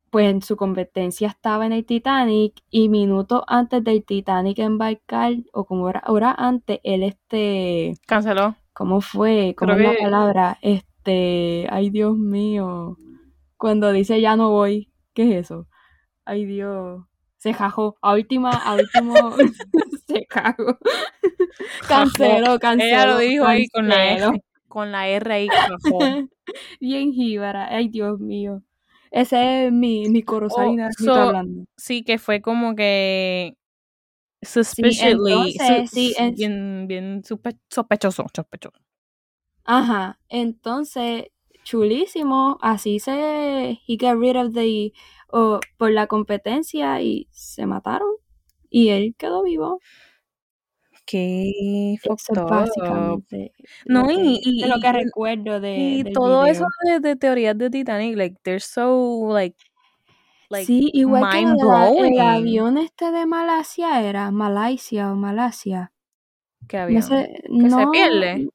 [0.10, 5.66] pues en su competencia estaba en el Titanic y minutos antes del Titanic embarcar, o
[5.66, 8.56] como hora, hora antes, él este, Canceló.
[8.74, 9.56] ¿cómo fue?
[9.58, 10.58] ¿Cómo Creo es la palabra?
[10.62, 12.98] Este, ay Dios mío.
[13.58, 15.68] Cuando dice ya no voy, ¿qué es eso?
[16.26, 17.04] Ay Dios.
[17.38, 17.96] Se jajó.
[18.02, 19.14] A última, a último,
[20.08, 20.80] se cagó.
[21.88, 22.88] Canceló, canceló.
[22.88, 24.14] Ella lo dijo ahí con la.
[24.14, 24.44] R.
[24.68, 25.48] Con la R ahí.
[26.80, 27.68] Bien jíbara.
[27.68, 28.64] Ay Dios mío.
[29.16, 31.66] Ese es mi, mi Oh, Corozalina so, hablando.
[31.78, 33.56] sí, que fue como que
[34.42, 38.78] suspiciously, entonces, su- sí, es- bien, bien sospechoso, sospechoso.
[39.64, 40.20] Ajá.
[40.30, 41.26] Entonces,
[41.64, 42.58] chulísimo.
[42.62, 43.80] Así se.
[43.88, 44.94] He got rid of the.
[45.30, 48.10] o por la competencia y se mataron.
[48.70, 49.80] Y él quedó vivo.
[51.06, 53.54] Qué Eso es básicamente
[53.86, 57.00] No, que, y- y- de lo que recuerdo de, Y del todo eso video.
[57.02, 59.56] de, de teorías de Titanic, like, they're so, like,
[60.50, 62.20] like, sí, igual que mind de la- el blowing.
[62.22, 65.92] avión este de Malasia era, Malasia o Malasia.
[66.68, 67.00] que había.
[67.02, 68.50] No sé, que no, se pierde.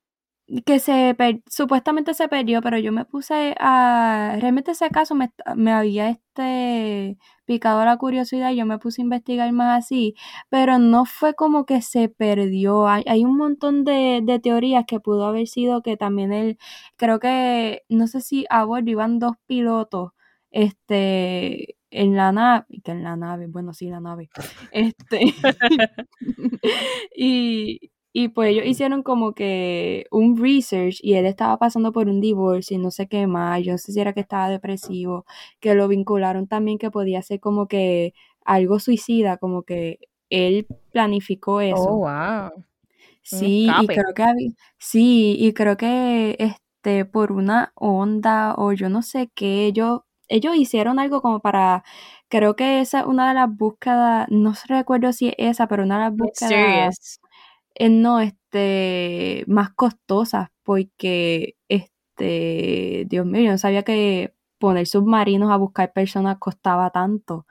[0.66, 5.30] Que se per- supuestamente se perdió, pero yo me puse a realmente ese caso me,
[5.56, 10.14] me había este picado la curiosidad y yo me puse a investigar más así,
[10.48, 12.88] pero no fue como que se perdió.
[12.88, 16.58] Hay, hay un montón de, de teorías que pudo haber sido que también él,
[16.96, 20.12] creo que, no sé si a bordo iban dos pilotos,
[20.50, 24.28] este, en la nave, que en la nave, bueno, sí, la nave,
[24.72, 25.20] este,
[27.16, 32.20] y, y pues ellos hicieron como que un research y él estaba pasando por un
[32.20, 35.24] divorcio y no sé qué más, yo no sé si era que estaba depresivo,
[35.60, 39.98] que lo vincularon también que podía ser como que algo suicida, como que
[40.30, 42.00] él planificó Oh, eso.
[42.00, 42.64] wow.
[43.22, 48.88] Sí, y creo que había, sí, y creo que este por una onda o yo
[48.88, 51.84] no sé qué, ellos, ellos hicieron algo como para,
[52.28, 55.98] creo que esa es una de las búsquedas, no recuerdo si es esa, pero una
[55.98, 57.19] de las búsquedas
[57.90, 65.56] no, este, más costosas, porque, este, Dios mío, yo no sabía que poner submarinos a
[65.56, 67.46] buscar personas costaba tanto.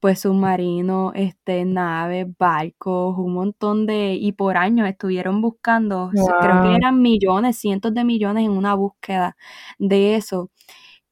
[0.00, 6.76] Pues submarinos, este, naves, barcos, un montón de, y por años estuvieron buscando, creo que
[6.76, 9.36] eran millones, cientos de millones en una búsqueda
[9.78, 10.50] de eso.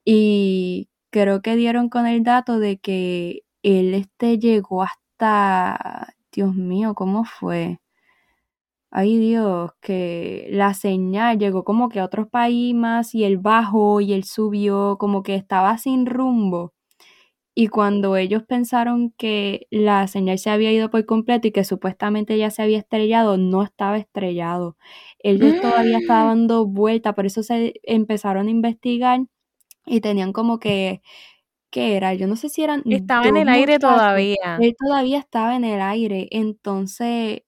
[0.05, 6.95] Y creo que dieron con el dato de que él este llegó hasta, Dios mío,
[6.95, 7.79] ¿cómo fue?
[8.99, 14.01] Ay Dios, que la señal llegó como que a otros países más y él bajó
[14.01, 16.73] y él subió, como que estaba sin rumbo.
[17.55, 22.39] Y cuando ellos pensaron que la señal se había ido por completo y que supuestamente
[22.39, 24.77] ya se había estrellado, no estaba estrellado.
[25.21, 29.21] Él ya todavía estaba dando vuelta, por eso se empezaron a investigar
[29.87, 31.03] y tenían como que,
[31.71, 32.15] ¿qué era?
[32.15, 34.57] Yo no sé si eran Estaba en el aire todavía.
[34.61, 37.43] Él todavía estaba en el aire, entonces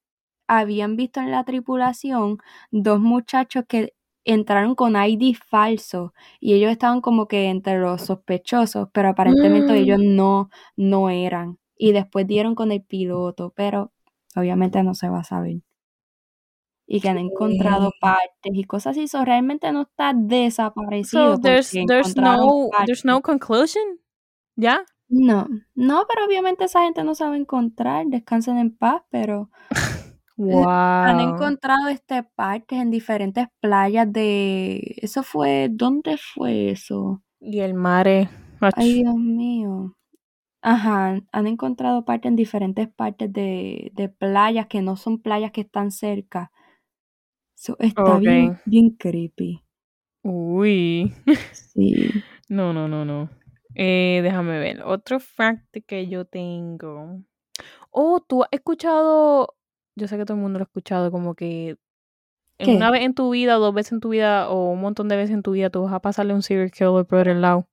[0.49, 2.39] habían visto en la tripulación
[2.73, 8.89] dos muchachos que entraron con ID falso y ellos estaban como que entre los sospechosos,
[8.93, 10.17] pero aparentemente ellos Mm.
[10.17, 11.59] no, no eran.
[11.77, 13.93] Y después dieron con el piloto, pero
[14.37, 15.63] obviamente no se va a saber.
[16.91, 21.71] Y que han encontrado partes y cosas así, so realmente no está desaparecido So there's
[21.87, 23.83] there's no there's no conclusion.
[24.57, 24.85] ¿Ya?
[25.11, 29.51] No, no, pero obviamente esa gente no sabe encontrar, descansen en paz, pero
[30.47, 30.67] eh,
[31.01, 31.21] han Wow.
[31.21, 34.97] encontrado este partes en diferentes playas de...
[35.03, 35.69] Eso fue...
[35.71, 37.23] ¿Dónde fue eso?
[37.41, 38.29] Y el mare.
[38.71, 39.95] Ay, ach, Dios mío.
[40.63, 45.63] Ajá, han encontrado partes en diferentes partes de, de playas que no son playas que
[45.63, 46.53] están cerca.
[47.55, 49.63] So, está bien, bien creepy.
[50.25, 51.13] Uy.
[51.51, 52.25] Sí.
[52.49, 53.29] No, no, no, no.
[53.75, 54.83] Eh, déjame ver.
[54.83, 57.23] Otro fact que yo tengo.
[57.91, 59.55] Oh, tú has escuchado.
[59.99, 61.77] Yo sé que todo el mundo lo ha escuchado, como que
[62.61, 65.17] una vez en tu vida, o dos veces en tu vida, o un montón de
[65.17, 67.69] veces en tu vida, tú vas a pasarle un serial killer por el lado.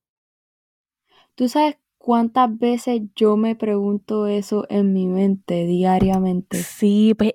[1.36, 6.58] ¿Tú sabes cuántas veces yo me pregunto eso en mi mente diariamente?
[6.58, 7.32] Sí, pues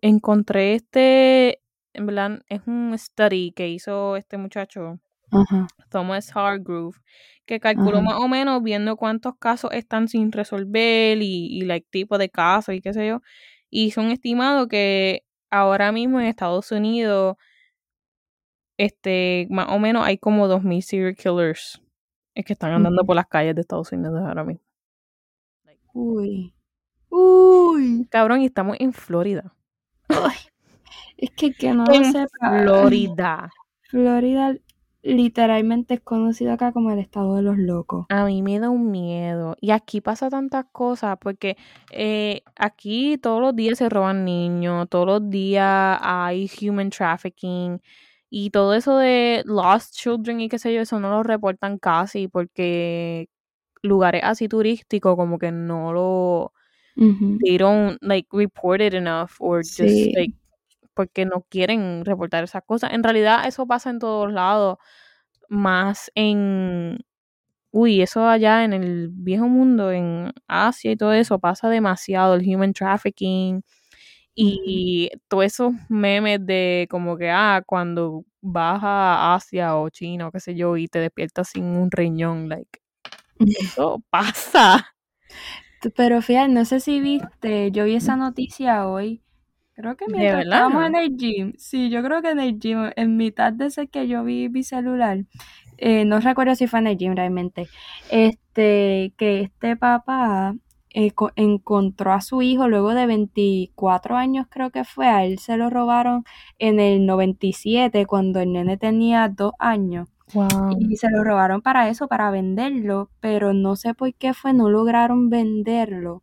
[0.00, 1.60] encontré este.
[1.94, 4.98] En verdad, es un study que hizo este muchacho,
[5.30, 6.96] Ajá, Thomas Hargrove,
[7.44, 8.00] que calculó ajá.
[8.00, 12.74] más o menos viendo cuántos casos están sin resolver y, y like, tipo de casos
[12.74, 13.20] y qué sé yo.
[13.74, 17.36] Y son estimados que ahora mismo en Estados Unidos,
[18.76, 21.80] este, más o menos hay como 2.000 serial killers
[22.34, 24.62] eh, que están andando por las calles de Estados Unidos ahora mismo.
[25.94, 26.54] Uy.
[27.08, 28.06] Uy.
[28.10, 29.54] Cabrón, y estamos en Florida.
[30.08, 30.36] Ay,
[31.16, 32.62] es que que no lo En sepa.
[32.62, 33.50] Florida.
[33.82, 34.54] Florida
[35.02, 38.06] literalmente es conocido acá como el estado de los locos.
[38.10, 39.56] A mí me da un miedo.
[39.60, 41.56] Y aquí pasa tantas cosas porque
[41.90, 47.80] eh, aquí todos los días se roban niños, todos los días hay human trafficking
[48.28, 52.28] y todo eso de lost children y qué sé yo, eso no lo reportan casi
[52.28, 53.28] porque
[53.82, 56.52] lugares así turísticos como que no lo,
[56.96, 57.38] Ujú.
[57.44, 60.14] they don't like report it enough or just Sí.
[60.14, 60.34] like
[60.94, 62.92] porque no quieren reportar esas cosas.
[62.92, 64.78] En realidad eso pasa en todos lados,
[65.48, 66.98] más en
[67.72, 72.46] Uy, eso allá en el viejo mundo, en Asia y todo eso, pasa demasiado, el
[72.46, 73.62] human trafficking
[74.34, 80.32] y todos esos memes de como que, ah, cuando vas a Asia o China o
[80.32, 82.80] qué sé yo y te despiertas sin un riñón, like,
[83.38, 84.94] eso pasa.
[85.96, 89.22] Pero fíjate, no sé si viste, yo vi esa noticia hoy.
[89.76, 90.58] Creo que mientras verdad.
[90.58, 93.88] estábamos en el gym, sí, yo creo que en el gym, en mitad de ese
[93.88, 95.24] que yo vi mi celular,
[95.78, 97.68] eh, no recuerdo si fue en el gym realmente,
[98.10, 100.54] este, que este papá,
[100.94, 105.56] eh, encontró a su hijo luego de 24 años creo que fue, a él se
[105.56, 106.24] lo robaron
[106.58, 110.08] en el 97 cuando el nene tenía dos años.
[110.78, 114.70] Y se lo robaron para eso, para venderlo, pero no sé por qué fue, no
[114.70, 116.22] lograron venderlo.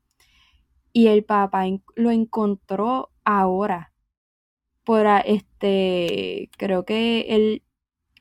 [0.94, 3.94] Y el papá lo encontró ahora.
[4.84, 7.64] Por este, creo que él,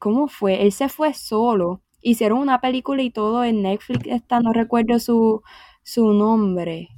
[0.01, 0.63] ¿cómo fue?
[0.63, 1.83] Él se fue solo.
[2.01, 5.43] Hicieron una película y todo en Netflix, está, no recuerdo su,
[5.83, 6.89] su nombre.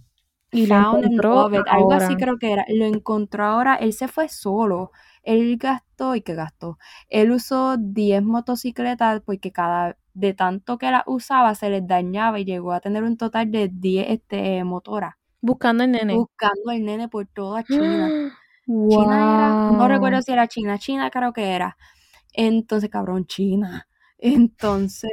[0.53, 2.65] Y lo encontró algo así creo que era.
[2.69, 4.91] Lo encontró ahora, él se fue solo.
[5.23, 6.79] Él gastó, ¿y qué gastó?
[7.09, 12.45] Él usó 10 motocicletas porque cada, de tanto que las usaba, se les dañaba y
[12.45, 15.20] llegó a tener un total de 10 este, motoras.
[15.41, 16.15] Buscando el nene.
[16.15, 18.37] Buscando el nene por toda China.
[18.67, 21.77] China era, no recuerdo si era China, China creo que era.
[22.33, 23.89] Entonces, cabrón, China.
[24.23, 25.11] Entonces,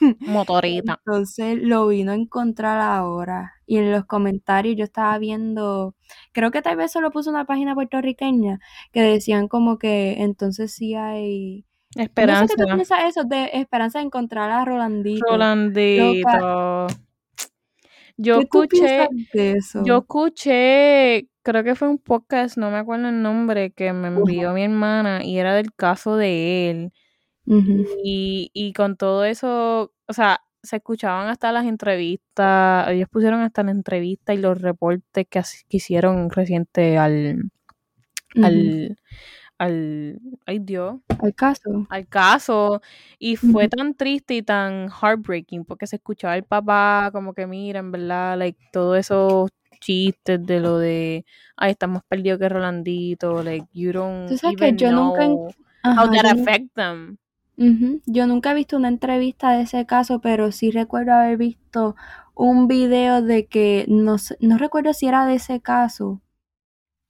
[0.20, 1.00] motorita.
[1.04, 3.52] Entonces lo vino a encontrar ahora.
[3.64, 5.94] Y en los comentarios yo estaba viendo,
[6.32, 8.58] creo que tal vez solo puso una página puertorriqueña
[8.92, 12.42] que decían como que entonces sí hay esperanza.
[12.42, 15.24] No sé qué tú piensas eso de esperanza de encontrar a Rolandito.
[15.24, 16.88] Rolandito.
[18.22, 19.82] Yo escuché, eso?
[19.82, 24.52] yo escuché, creo que fue un podcast, no me acuerdo el nombre, que me envió
[24.52, 26.92] mi hermana y era del caso de él.
[28.04, 33.62] Y, y con todo eso, o sea, se escuchaban hasta las entrevistas, ellos pusieron hasta
[33.62, 37.50] la entrevista y los reportes que, hicieron reciente al,
[38.42, 38.98] al,
[39.60, 42.80] al, ay Dios, al caso, al caso,
[43.18, 47.78] y fue tan triste y tan heartbreaking porque se escuchaba el papá como que mira,
[47.78, 53.66] en verdad, like, todos esos chistes de lo de, ay, estamos perdidos que Rolandito, like,
[53.74, 57.18] you don't even yo know nunca, how that affect them.
[58.06, 61.96] Yo nunca he visto una entrevista de ese caso, pero sí recuerdo haber visto
[62.34, 66.22] un video de que, no, no recuerdo si era de ese caso,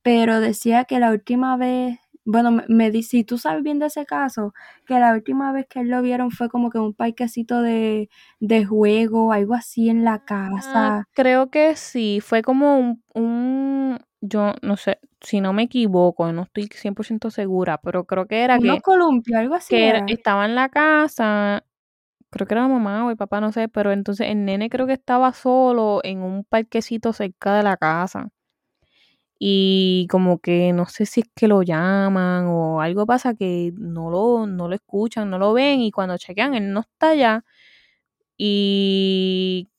[0.02, 4.06] pero decía que la última vez, bueno, me, dice, si tú sabes bien de ese
[4.06, 4.52] caso,
[4.86, 8.08] que la última vez que él lo vieron fue como que un parquecito de,
[8.40, 11.04] de juego, algo así en la ah, casa.
[11.12, 16.42] creo que sí, fue como un, un yo no sé, si no me equivoco, no
[16.42, 18.80] estoy 100% segura, pero creo que era que...
[18.80, 19.74] columpio, algo así.
[19.74, 21.64] Que estaba en la casa,
[22.30, 24.86] creo que era la mamá o el papá, no sé, pero entonces el nene creo
[24.86, 28.28] que estaba solo en un parquecito cerca de la casa.
[29.42, 34.10] Y como que no sé si es que lo llaman o algo pasa que no
[34.10, 37.44] lo, no lo escuchan, no lo ven y cuando chequean él no está allá.
[38.38, 39.70] Y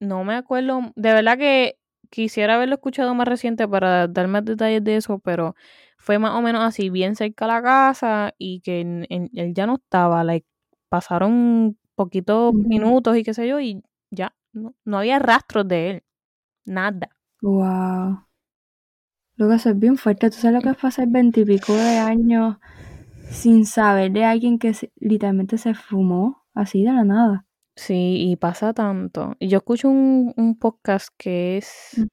[0.00, 1.78] no me acuerdo, de verdad que
[2.10, 5.54] quisiera haberlo escuchado más reciente para dar más detalles de eso, pero
[5.98, 9.76] fue más o menos así, bien cerca de la casa y que él ya no
[9.76, 10.46] estaba, like,
[10.90, 16.02] pasaron poquitos minutos y qué sé yo, y ya, no, no había rastros de él,
[16.66, 17.10] nada.
[17.42, 18.26] Wow.
[19.40, 22.58] Lo que es bien fuerte, tú sabes lo que es pasar veintipico de años
[23.30, 27.46] sin saber de alguien que literalmente se fumó así de la nada.
[27.74, 29.36] Sí, y pasa tanto.
[29.40, 32.06] Yo escucho un, un podcast que es,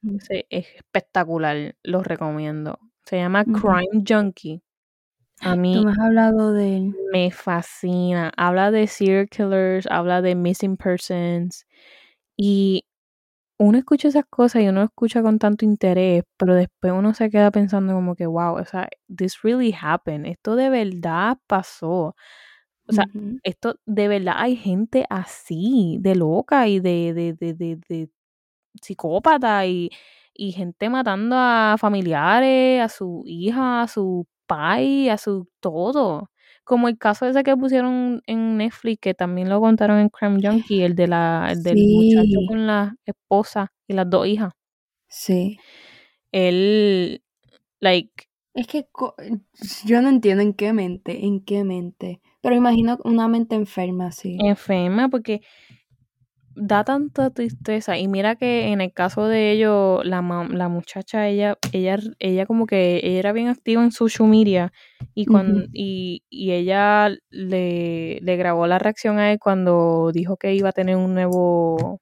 [0.49, 2.79] espectacular, lo recomiendo.
[3.03, 4.61] Se llama Crime Junkie.
[5.41, 6.95] A mí Tú me has hablado de él.
[7.11, 8.31] me fascina.
[8.37, 11.67] Habla de serial killers, habla de missing persons.
[12.37, 12.85] Y
[13.60, 17.52] uno escucha esas cosas y uno escucha con tanto interés, pero después uno se queda
[17.52, 20.28] pensando como que, wow, o sea, this really happened.
[20.28, 22.15] Esto de verdad pasó.
[22.89, 23.06] O sea,
[23.43, 28.10] esto de verdad hay gente así, de loca y de, de, de, de, de
[28.82, 29.89] psicópata y,
[30.34, 36.30] y, gente matando a familiares, a su hija, a su pai, a su todo.
[36.67, 40.84] Como el caso ese que pusieron en Netflix, que también lo contaron en Crime Junkie,
[40.84, 44.51] el de la, el del muchacho con la esposa y las dos hijas.
[45.08, 45.58] Sí.
[46.34, 47.23] Él,
[47.80, 48.25] like.
[48.53, 48.86] Es que
[49.86, 54.38] yo no entiendo en qué mente, en qué mente pero imagino una mente enferma, sí.
[54.39, 55.41] Enferma porque
[56.58, 57.98] da tanta tristeza.
[57.98, 62.66] Y mira que en el caso de ellos, la, la muchacha, ella, ella, ella como
[62.66, 64.74] que era bien activa en social media.
[65.14, 70.53] Y cuando, y, y, ella le, le grabó la reacción a él cuando dijo que
[70.53, 72.01] iba a tener un nuevo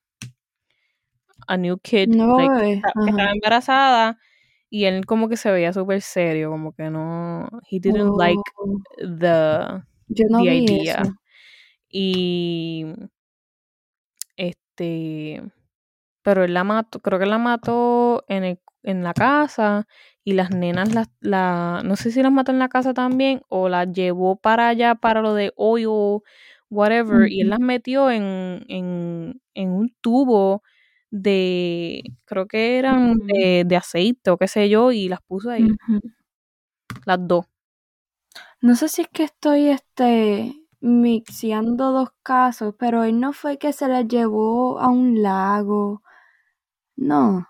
[1.48, 4.18] a new kid no, que estaba embarazada
[4.70, 8.42] y él como que se veía súper serio como que no he didn't like
[8.98, 11.14] the yo no vi Eso.
[11.90, 12.86] Y
[14.76, 15.44] este,
[16.24, 19.88] pero él la mató, creo que la mató en, el, en la casa
[20.24, 23.70] y las nenas, la, la, no sé si las mató en la casa también o
[23.70, 26.22] las llevó para allá para lo de oil,
[26.70, 30.64] whatever, y él las metió en, en, en un tubo
[31.12, 35.68] de, creo que eran de, de aceite o qué sé yo, y las puse ahí,
[37.06, 37.46] las dos.
[38.62, 40.54] No sé si es que estoy este
[40.86, 46.02] mixeando dos casos, pero él no fue que se las llevó a un lago.
[46.98, 47.48] No,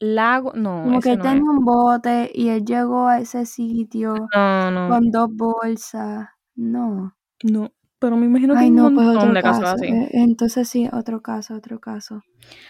[0.00, 1.48] Lago, no, como que ese él no tenía es.
[1.50, 6.28] un bote y él llegó a ese sitio No, no, con dos bolsas.
[6.54, 7.14] No.
[7.42, 7.72] no.
[7.98, 9.74] Pero me imagino que Ay, hay un no, pues otro de casos caso.
[9.76, 9.86] así.
[9.86, 12.22] Eh, Entonces sí, otro caso, otro caso.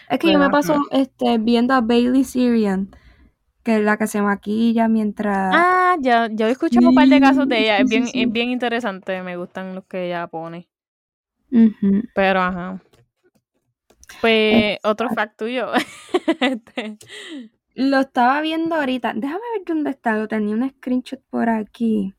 [0.09, 2.91] Es que yo me paso este, viendo a Bailey Syrian,
[3.67, 5.53] que es la que se maquilla mientras...
[5.53, 7.79] Ah, ya, ya he escuchado un par de casos de ella.
[7.79, 8.21] Es bien, sí.
[8.21, 9.21] es bien interesante.
[9.23, 10.69] Me gustan los que ella pone.
[12.15, 12.81] Pero ajá.
[14.21, 15.67] Pues otro fact tuyo.
[16.39, 16.97] Este,
[17.75, 19.11] Lo estaba viendo ahorita.
[19.13, 20.15] Déjame ver dónde está.
[20.15, 22.15] Lo tenía un screenshot por aquí.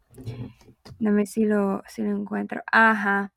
[0.99, 2.61] Déjame ver si lo, si lo encuentro.
[2.71, 3.33] Ajá.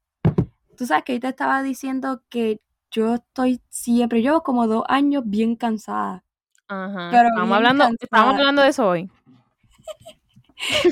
[0.76, 2.59] Tú sabes que ahorita estaba diciendo que
[2.91, 6.26] yo estoy siempre, yo como dos años bien cansada.
[6.72, 7.09] Ajá.
[7.11, 9.09] Pero Estamos hablando, estamos hablando de eso hoy.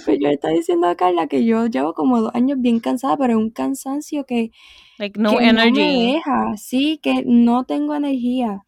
[0.04, 3.16] Pues yo le estaba diciendo a Carla que yo llevo como dos años bien cansada,
[3.18, 4.52] pero es un cansancio que,
[4.98, 6.58] Like no que no me deja.
[6.58, 8.64] Sí, que no tengo energía.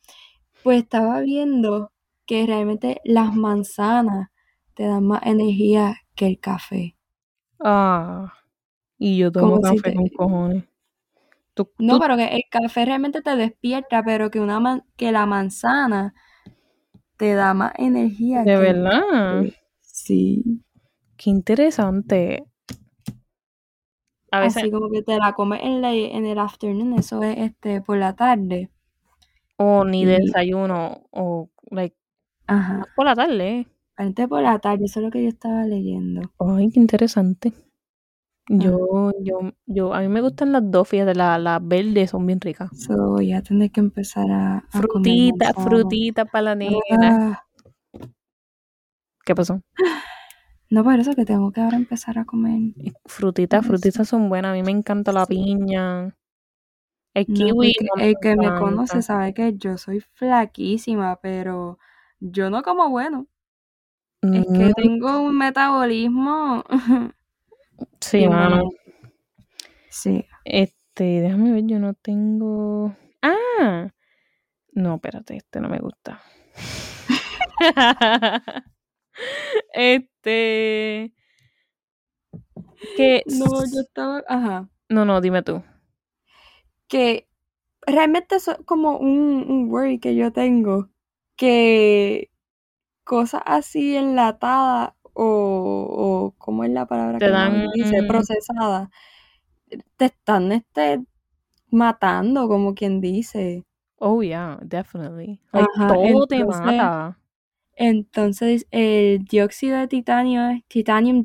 [0.63, 1.91] Pues estaba viendo
[2.27, 4.29] que realmente las manzanas
[4.75, 6.95] te dan más energía que el café.
[7.59, 8.31] Ah.
[8.99, 9.95] Y yo tomo si café te...
[9.95, 10.63] con cojones.
[11.55, 15.11] Tú, No, tú, pero que el café realmente te despierta, pero que una man- que
[15.11, 16.13] la manzana
[17.21, 19.01] te da más energía de que verdad.
[19.11, 19.55] café.
[19.81, 20.63] Sí.
[21.17, 22.43] Qué interesante.
[24.31, 27.37] A veces, Así como que te la comes en, la, en el afternoon, eso es
[27.37, 28.71] este por la tarde.
[29.57, 31.95] o ni de Y, desayuno, o like,
[32.47, 33.67] ajá, por la tarde.
[33.95, 36.33] antes por la tarde, eso es lo que yo estaba leyendo.
[36.39, 37.53] Ay, qué interesante.
[38.49, 38.63] Ajá.
[38.63, 42.41] Yo, yo, yo, a mí me gustan las dos, fíjate, las las verdes son bien
[42.41, 42.69] ricas.
[42.75, 46.75] So, voy a tener que empezar a, a Frutita, frutita para la nena.
[46.91, 47.43] Ah,
[49.25, 49.61] ¿Qué pasó?
[50.69, 52.73] no, por eso que tengo que ahora empezar a comer
[53.05, 54.51] Frutitas, frutitas son buenas.
[54.51, 56.15] A mí me encanta la piña.
[57.13, 61.77] El kiwi no el que me conoce sabe que yo soy flaquísima, pero
[62.19, 63.27] yo no como bueno.
[64.21, 66.63] Es que Mm, tengo un metabolismo
[67.99, 68.55] sí, mano.
[68.57, 68.69] bueno.
[69.89, 70.25] Sí.
[70.45, 72.95] Este, déjame ver, yo no tengo.
[73.21, 73.91] Ah,
[74.73, 76.21] no, espérate, este no me gusta.
[79.73, 81.13] este,
[82.95, 85.63] que, No, yo estaba, ajá, no, no, dime tú.
[86.87, 87.27] que
[87.85, 90.89] realmente eso es como un, un worry que yo tengo,
[91.35, 92.31] que
[93.03, 95.23] cosas así enlatadas o,
[96.33, 98.03] o ¿cómo es la palabra Te que dan, dice?
[98.03, 98.89] Procesadas,
[99.97, 101.01] te están este,
[101.69, 103.63] matando, como quien dice.
[103.99, 105.39] oh yeah, definitely.
[105.53, 107.17] Like, Ajá, todo te entonces, mata.
[107.75, 111.23] entonces el dióxido de titanio es titanium,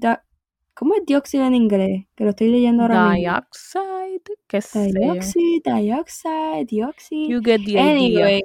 [0.75, 2.07] ¿cómo es dióxido en inglés?
[2.15, 3.13] Que lo estoy leyendo ahora.
[3.13, 4.93] Dioxide, qué sé.
[4.93, 7.29] Dioxide, dioxide, dioxide.
[7.29, 7.93] You get the idea.
[7.93, 8.43] Anyway,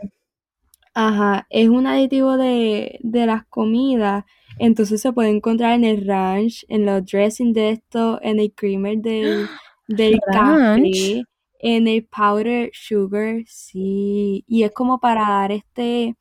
[0.94, 4.26] ajá, es un aditivo de, de las comidas.
[4.64, 9.00] Entonces se puede encontrar en el ranch, en los dressing de esto, en el creamer
[9.00, 9.48] del,
[9.88, 11.24] del café,
[11.58, 14.46] en el powder sugar, sí.
[14.48, 16.16] Y es como para dar este,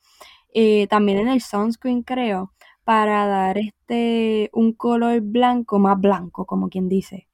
[0.55, 6.71] eh, también en el sunscreen creo, para dar este, un color blanco, más blanco, como
[6.71, 7.29] quien dice.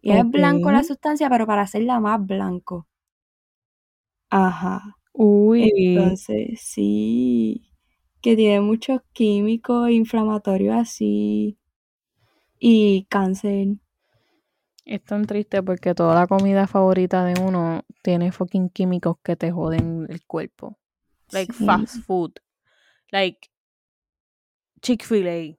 [0.00, 2.88] Y es blanco la sustancia, pero para hacerla más blanco.
[4.30, 4.96] Ajá.
[5.12, 7.71] Uy, Entonces, sí,
[8.22, 11.58] que tiene muchos químicos inflamatorios así
[12.58, 13.68] y cáncer.
[14.84, 19.50] es tan triste porque toda la comida favorita de uno tiene fucking químicos que te
[19.50, 20.78] joden el cuerpo.
[21.30, 21.64] Like Sí.
[21.66, 22.32] fast food.
[23.10, 23.48] Like
[24.80, 25.56] Chick-fil-A.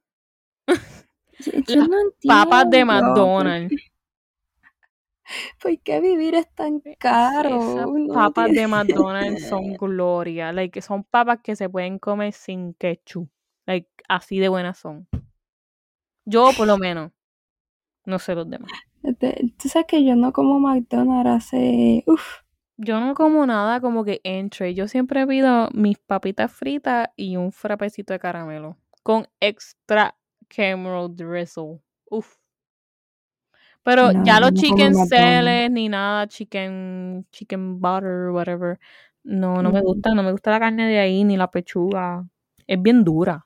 [0.67, 1.97] Las no
[2.27, 3.73] papas de McDonald's.
[5.61, 7.85] por qué vivir es tan Esas caro.
[7.97, 10.51] No papas tiene- de McDonald's son gloria.
[10.53, 13.29] Like, son papas que se pueden comer sin ketchup.
[13.65, 15.07] Like, así de buenas son.
[16.25, 17.11] Yo, por lo menos.
[18.05, 18.71] No sé los demás.
[19.03, 22.03] Este, Tú sabes que yo no como McDonald's hace...
[22.07, 22.41] Uf,
[22.77, 24.73] Yo no como nada como que entre.
[24.73, 28.77] Yo siempre pido mis papitas fritas y un frapecito de caramelo.
[29.03, 30.17] Con extra
[30.49, 31.79] caramel drizzle.
[32.09, 32.35] Uf.
[33.83, 38.79] Pero no, ya los no chicken celes ni nada, chicken, chicken butter, whatever.
[39.23, 42.25] No, no me Mm, gusta, no me gusta la carne de ahí ni la pechuga.
[42.67, 43.45] Es bien dura.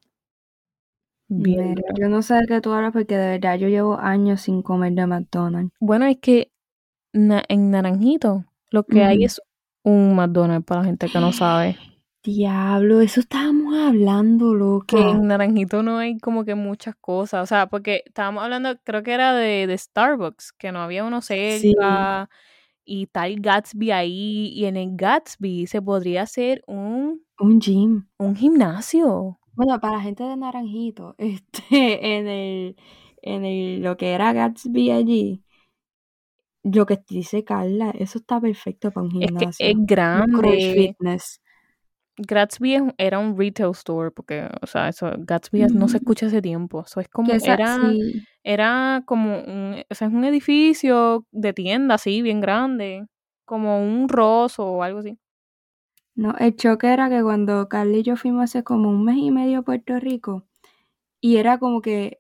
[1.30, 1.94] Bien Mira, dura.
[2.00, 4.94] yo no sé de qué tú hablas porque de verdad yo llevo años sin comer
[4.94, 5.74] de McDonald's.
[5.80, 6.52] Bueno, es que
[7.14, 9.26] na- en Naranjito lo que hay Ujú.
[9.26, 9.42] es
[9.84, 11.78] un McDonald's para la gente que no sabe.
[12.28, 14.98] Diablo, eso estábamos hablando, loca.
[14.98, 17.42] Que en Naranjito no hay como que muchas cosas.
[17.42, 21.22] O sea, porque estábamos hablando, creo que era de, de Starbucks, que no había uno
[21.22, 22.30] cerca.
[22.84, 24.52] Y tal Gatsby ahí.
[24.54, 27.22] Y en el Gatsby se podría hacer un.
[27.40, 28.08] Un gym.
[28.18, 29.40] Un gimnasio.
[29.54, 32.76] Bueno, para la gente de Naranjito, este, en el.
[33.22, 35.44] En el, lo que era Gatsby allí,
[36.64, 39.48] lo que dice Carla, eso está perfecto para un gimnasio.
[39.50, 40.74] Es que es grande.
[40.76, 41.42] Fitness.
[42.18, 46.84] Gatsby era un retail store, porque, o sea, eso, Gatsby no se escucha hace tiempo.
[46.86, 47.80] Eso es como, era,
[48.44, 53.06] era como un, o sea, es un edificio de tienda así, bien grande,
[53.46, 55.18] como un Rosso o algo así.
[56.16, 59.30] No, el choque era que cuando Carly y yo fuimos hace como un mes y
[59.30, 60.48] medio a Puerto Rico,
[61.22, 62.20] y era como que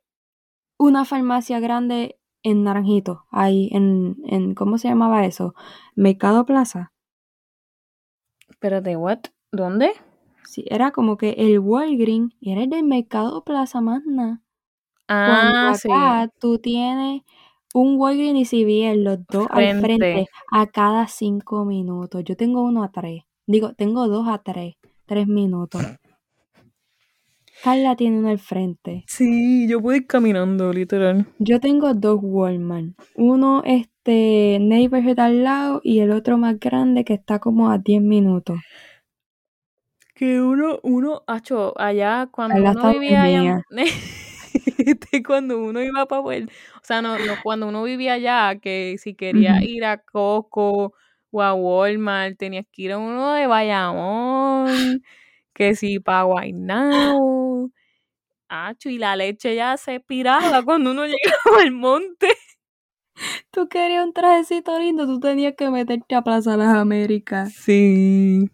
[0.77, 5.55] una farmacia grande en Naranjito, ahí, en, en ¿cómo se llamaba eso?
[5.95, 6.93] Mercado Plaza.
[8.47, 9.19] Espérate, ¿what?
[9.51, 9.91] ¿Dónde?
[10.43, 14.41] Sí, era como que el Walgreens era el del Mercado Plaza Magna.
[15.07, 17.21] Ah, acá tú tienes
[17.73, 22.23] un Walgreens y CVS, los dos al frente, a cada cinco minutos.
[22.23, 23.23] Yo tengo uno a tres.
[23.45, 24.75] Digo, tengo dos a tres.
[25.05, 25.81] Tres minutos.
[27.63, 29.03] Carla tiene uno al frente.
[29.07, 31.25] Sí, yo puedo ir caminando, literal.
[31.39, 32.93] Yo tengo dos Walmart.
[33.15, 38.01] Uno, este, Neighborhood al lado y el otro más grande que está como a 10
[38.01, 38.59] minutos.
[40.17, 43.61] Que uno, uno, hecho allá cuando uno vivía allá.
[45.27, 46.47] cuando uno iba para o
[46.81, 50.95] sea, no, no, cuando uno vivía allá, que si quería ir a Coco
[51.29, 55.03] o a Walmart, tenías que ir a uno de Bayamón,
[55.53, 57.69] que si para Guaynabo.
[58.49, 62.29] Acho, y la leche ya se piraba cuando uno llegaba al monte.
[63.51, 67.53] Tú querías un trajecito lindo, tú tenías que meterte a Plaza Las Américas.
[67.53, 68.49] Sí.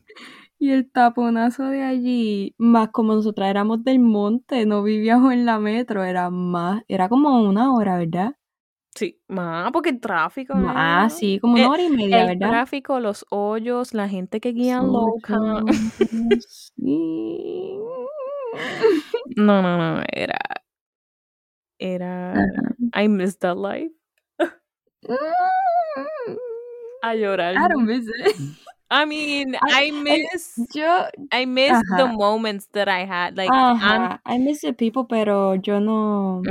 [0.64, 5.60] Y el taponazo de allí, más como nosotras éramos del monte, no vivíamos en la
[5.60, 8.38] metro, era más, era como una hora, ¿verdad?
[8.96, 10.56] Sí, más, porque el tráfico.
[10.56, 12.32] Más, sí, como una hora y media, el ¿verdad?
[12.32, 15.38] El tráfico, los hoyos, la gente que guía loca.
[19.36, 20.40] No, no, no, era.
[21.78, 22.36] Era.
[22.96, 23.92] I miss that life.
[27.02, 27.56] A llorar.
[27.56, 28.38] I don't miss it.
[28.94, 30.54] I mean, I, miss.
[30.74, 31.06] Yo.
[31.32, 33.36] I miss the moments that I had.
[33.36, 36.44] Like, I miss the people, pero yo no.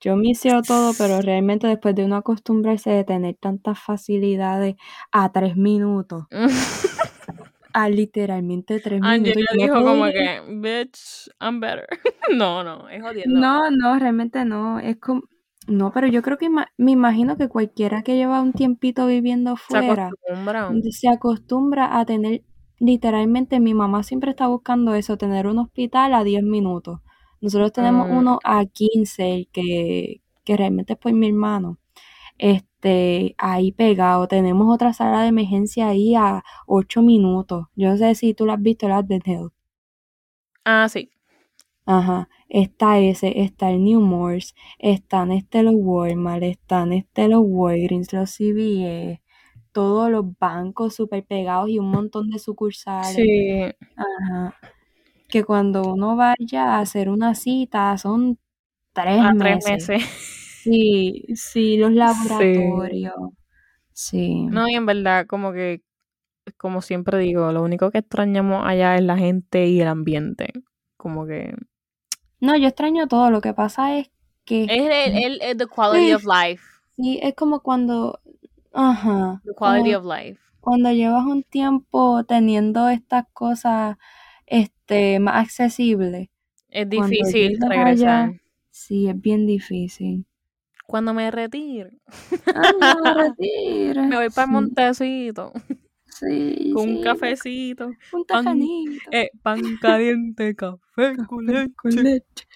[0.00, 4.74] yo miseo todo, pero realmente después de uno acostumbrarse de tener tantas facilidades
[5.12, 6.24] a tres minutos.
[7.72, 9.12] a literalmente tres minutos.
[9.12, 11.86] Angela dijo como que, bitch, I'm better.
[12.34, 13.38] no, no, es jodiendo.
[13.38, 14.80] No, no, realmente no.
[14.80, 15.22] Es como,
[15.66, 20.10] no, pero yo creo que me imagino que cualquiera que lleva un tiempito viviendo fuera
[20.90, 22.42] se acostumbra, a tener,
[22.78, 27.00] literalmente mi mamá siempre está buscando eso, tener un hospital a 10 minutos.
[27.40, 28.16] Nosotros tenemos mm.
[28.16, 31.78] uno a 15, que, que realmente es por mi hermano.
[32.38, 34.28] Este, ahí pegado.
[34.28, 37.66] Tenemos otra sala de emergencia ahí a 8 minutos.
[37.74, 39.52] Yo no sé si tú lo has visto, la de Health.
[40.64, 41.10] Ah, sí.
[41.86, 48.12] Ajá, está ese, está el New Morse, están este los Walmart, están este los Walgreens,
[48.12, 49.22] los CVS,
[49.72, 53.14] todos los bancos súper pegados y un montón de sucursales.
[53.16, 53.62] Sí.
[53.96, 54.54] Ajá.
[55.30, 58.38] Que cuando uno vaya a hacer una cita son
[58.92, 59.64] tres meses.
[59.64, 60.02] Tres meses.
[60.62, 63.14] Sí, sí, los laboratorios.
[63.94, 64.44] Sí.
[64.44, 65.80] No, y en verdad, como que,
[66.58, 70.52] como siempre digo, lo único que extrañamos allá es la gente y el ambiente.
[70.98, 71.54] Como que
[72.42, 73.30] no, yo extraño todo.
[73.30, 74.10] Lo que pasa es
[74.44, 74.64] que.
[74.64, 76.60] Es el, el, the quality of life.
[76.96, 78.20] Sí, es como cuando.
[78.72, 79.40] Ajá.
[79.44, 80.40] The quality of life.
[80.60, 83.96] Cuando llevas un tiempo teniendo estas cosas
[84.46, 86.30] este, más accesibles.
[86.68, 88.40] Es difícil regresar.
[88.70, 90.26] sí, es bien difícil.
[90.88, 92.00] Cuando me retire.
[92.54, 94.02] Ah, me retire.
[94.02, 95.52] me voy para el Montecito.
[96.18, 97.90] Sí, con un cafecito.
[98.12, 99.04] Un tajanito.
[99.10, 101.72] Pan, eh, pan caliente, café, con leche.
[101.74, 102.46] Con leche.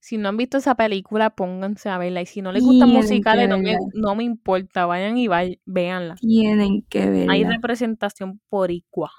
[0.00, 2.22] Si no han visto esa película, pónganse a verla.
[2.22, 4.86] Y si no les gusta musicales, no me, no me importa.
[4.86, 6.14] Vayan y vayan, véanla.
[6.16, 7.32] Tienen que verla.
[7.32, 9.10] Hay representación por igual.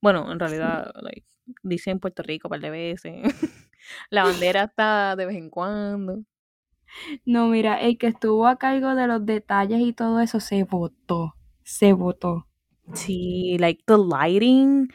[0.00, 1.26] Bueno, en realidad, like,
[1.62, 3.22] dice en Puerto Rico un par de veces.
[4.10, 6.24] La bandera está de vez en cuando.
[7.24, 11.34] No, mira, el que estuvo a cargo de los detalles y todo eso se votó.
[11.64, 12.46] Se votó.
[12.94, 14.88] Sí, like the lighting,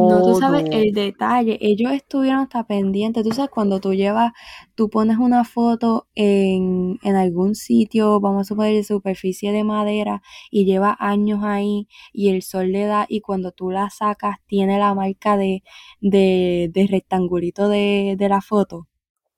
[0.00, 0.70] No, tú sabes todo.
[0.70, 4.32] el detalle, ellos estuvieron hasta pendientes, tú sabes cuando tú llevas,
[4.76, 10.22] tú pones una foto en, en algún sitio, vamos a suponer superficie de madera,
[10.52, 14.78] y lleva años ahí, y el sol le da, y cuando tú la sacas tiene
[14.78, 15.64] la marca de,
[16.00, 18.86] de, de rectangulito de, de la foto.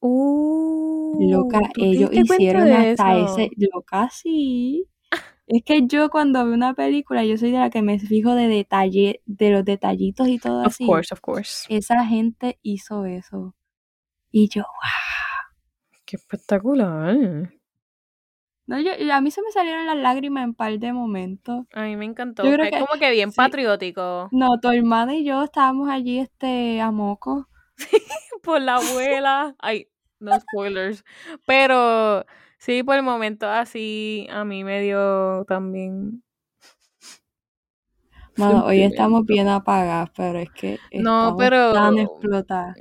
[0.02, 0.69] Uh,
[1.18, 3.38] ¿tú te ellos hicieron hasta eso?
[3.38, 4.86] ese, loca, sí.
[5.52, 8.46] Es que yo cuando veo una película, yo soy de la que me fijo de
[8.46, 10.86] detalle, de los detallitos y todo Of así.
[10.86, 11.66] course, of course.
[11.74, 13.56] Esa gente hizo eso.
[14.30, 15.98] Y yo, wow.
[16.04, 17.52] Qué espectacular.
[18.66, 21.66] No, yo, a mí se me salieron las lágrimas en par de momentos.
[21.72, 22.44] A mí me encantó.
[22.44, 23.36] Yo creo Fue que como que bien sí.
[23.36, 24.28] patriótico.
[24.30, 27.48] No, tu hermana y yo estábamos allí este a moco.
[28.44, 29.56] Por la abuela.
[29.58, 29.88] Ay,
[30.20, 31.04] no spoilers.
[31.46, 32.24] Pero
[32.58, 36.22] sí, por el momento así, a mí me dio también.
[38.36, 42.76] Mano, hoy estamos bien apagadas, pero es que No, pero tan explotadas.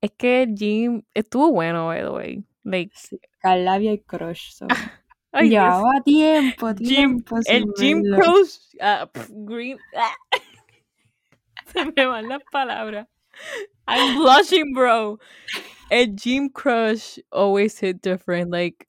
[0.00, 2.44] es que Jim estuvo bueno, by the way.
[2.64, 4.52] Like, Sí, Carla había el crush.
[4.52, 4.66] so.
[5.32, 5.62] ay, Dios.
[5.64, 6.86] Llevaba tiempo, Jim,
[7.22, 8.02] tiempo el Jim.
[8.14, 10.14] Crush, ah, pf, Green, ah.
[11.72, 13.06] se me van las palabras.
[13.86, 15.18] I'm blushing, bro.
[15.90, 18.50] El Jim Crush always hit different.
[18.50, 18.86] Like,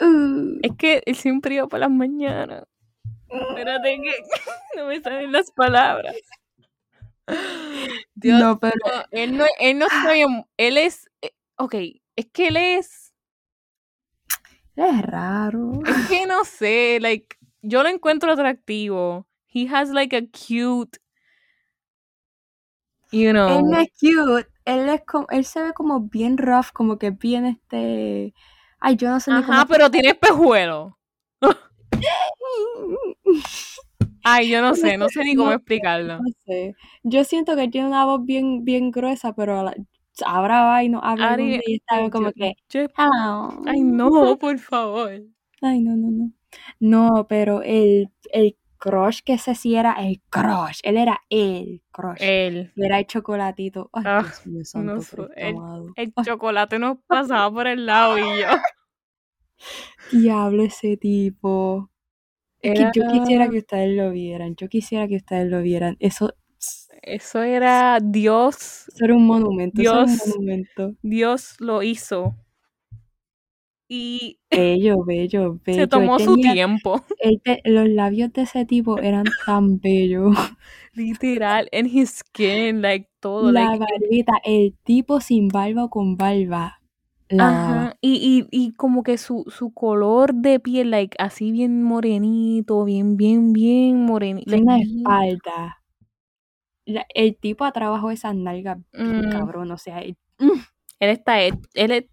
[0.00, 2.64] Uh, es que él siempre iba por las mañanas.
[3.28, 4.12] Espérate que
[4.76, 6.16] no me salen las palabras.
[8.14, 10.44] Dios, no, pero no, él no, él no está bien.
[10.56, 11.74] Él es, eh, ok,
[12.16, 13.12] es que él es,
[14.74, 15.82] es raro.
[15.86, 19.26] es que no sé, like, yo lo encuentro atractivo.
[19.52, 20.98] He has like a cute,
[23.12, 23.58] you know.
[23.58, 27.10] Él no es cute, él es como, él se ve como bien rough, como que
[27.10, 28.34] bien este,
[28.78, 29.52] ay, yo no sé ni cómo.
[29.54, 30.98] Ajá, pero tiene espejuelo.
[34.22, 36.18] Ay, yo no sé, no sé ni cómo explicarlo.
[36.18, 36.74] No sé.
[37.02, 39.74] Yo siento que tiene una voz bien, bien gruesa, pero la-
[40.26, 43.62] ahora va y no habla Ari, y está como yo- que, yo- hello.
[43.66, 45.22] ay, no, por favor.
[45.62, 46.32] Ay, no, no, no.
[46.80, 50.80] No, pero el, el crush que ese sí era el crush.
[50.82, 52.16] Él era el crush.
[52.20, 53.90] Él, Era el chocolatito.
[53.92, 55.56] Ay, Ah, Dios mío, santo no Cristo el-
[55.96, 58.46] Ay, chocolate nos pasaba por el lado y yo.
[60.12, 61.90] diablo ese tipo.
[62.62, 64.54] Es que yo quisiera Era- que ustedes lo vieran.
[64.56, 65.96] Yo quisiera que ustedes lo vieran.
[66.00, 66.34] Eso,
[67.02, 69.80] Eso era Dios, eso era un monumento.
[69.80, 70.26] Era un Dios.
[70.28, 70.94] monumento.
[71.02, 72.34] Dios lo hizo.
[73.92, 75.74] Y Bello, bello, bello.
[75.74, 77.02] se Él tomó su tenía- tiempo.
[77.44, 80.36] te- los labios de ese tipo eran tan bellos.
[80.94, 83.50] Literal, en his skin, like todo.
[83.50, 86.80] La like, barbita, el tipo sin barba o con barba.
[87.28, 87.48] La.
[87.48, 92.84] Ajá, y, y, y como que su, su color de piel, like, así bien morenito,
[92.84, 94.56] bien, bien, bien morenito.
[94.56, 95.78] Una espalda.
[96.86, 99.30] La- el tipo ha trabajado esas nalgas Mm.
[99.30, 102.08] cabrón, o sea, el- Él está, he- él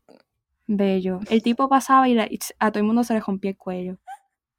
[0.68, 1.20] bello.
[1.30, 3.98] El tipo pasaba y, la- y a todo el mundo se le rompía el cuello.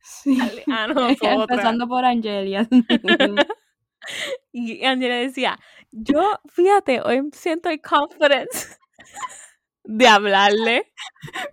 [0.01, 0.39] Sí.
[0.67, 1.19] a nosotras.
[1.51, 2.69] Empezando por Angelia.
[4.53, 5.59] Y Angela decía,
[5.91, 8.79] yo, fíjate, hoy siento el confidence
[9.85, 10.93] de hablarle.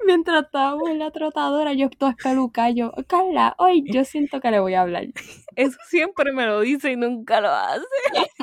[0.05, 4.59] Mientras estábamos en la trotadora, yo todo espelucada, yo, Carla, hoy yo siento que le
[4.59, 5.07] voy a hablar.
[5.55, 7.83] Eso siempre me lo dice y nunca lo hace.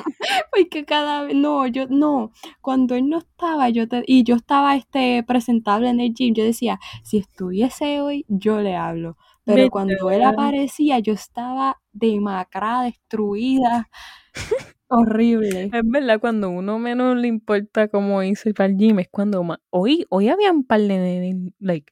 [0.51, 2.31] Porque cada vez, no, yo, no,
[2.61, 6.43] cuando él no estaba, yo te, y yo estaba este presentable en el gym, yo
[6.43, 9.17] decía, si estuviese hoy, yo le hablo.
[9.45, 13.89] Pero cuando él aparecía, yo estaba demacrada, destruida,
[14.87, 15.69] horrible.
[15.73, 19.43] Es verdad, cuando uno menos le importa cómo hizo ir para el gym, es cuando
[19.43, 19.59] más.
[19.69, 21.91] Hoy, hoy había un par de like,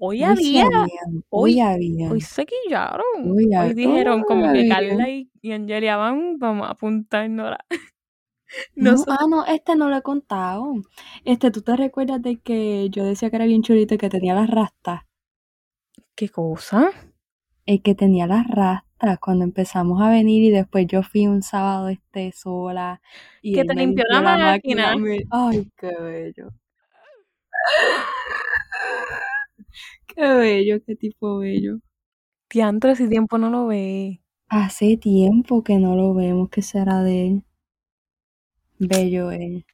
[0.00, 2.10] hoy había, habían, hoy hoy- había.
[2.10, 3.04] hoy se quillaron.
[3.30, 4.68] Hoy dijeron como que.
[4.68, 7.56] Carla y, y Angelia van, vamos a apuntarnos.
[8.74, 10.72] No, Nosotros- ah, no, este no lo he contado.
[11.24, 14.34] Este, ¿tú te recuerdas de que yo decía que era bien chulito y que tenía
[14.34, 15.02] las rastas?
[16.16, 16.90] ¿Qué cosa?
[17.64, 21.90] El que tenía las rastas cuando empezamos a venir y después yo fui un sábado
[21.90, 23.00] este sola
[23.40, 24.96] y Que te limpió la máquina.
[24.96, 26.48] me- Ay, qué bello.
[30.20, 31.78] Qué bello, qué tipo bello.
[32.52, 34.20] Diantre, si tiempo no lo ve.
[34.50, 37.44] Hace tiempo que no lo vemos, ¿qué será de él?
[38.78, 39.64] Bello él.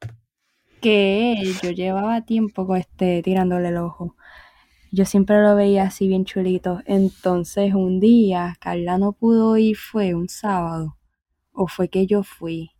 [0.81, 4.15] Que él, yo llevaba tiempo con este, tirándole el ojo.
[4.93, 6.81] Yo siempre lo veía así bien chulito.
[6.85, 10.97] Entonces un día Carla no pudo ir, fue un sábado.
[11.51, 12.71] O fue que yo fui.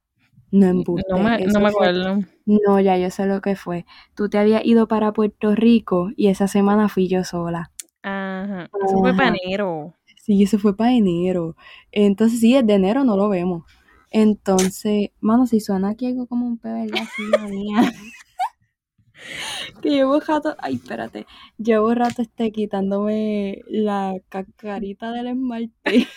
[0.52, 1.10] No embuste.
[1.12, 2.20] No me, no me fue- acuerdo.
[2.48, 3.86] No, ya yo sé lo que fue.
[4.16, 7.72] Tú te habías ido para Puerto Rico y esa semana fui yo sola.
[8.04, 8.70] Ajá.
[8.86, 9.94] Eso fue para enero.
[10.24, 11.58] Sí, eso fue para enero.
[11.92, 13.66] Entonces sí, desde enero no lo vemos.
[14.12, 17.94] Entonces, mano, si suena aquí algo como un la silla mía.
[19.82, 21.28] que llevo rato, ay, espérate,
[21.58, 26.08] llevo rato este quitándome la cascarita del esmalte.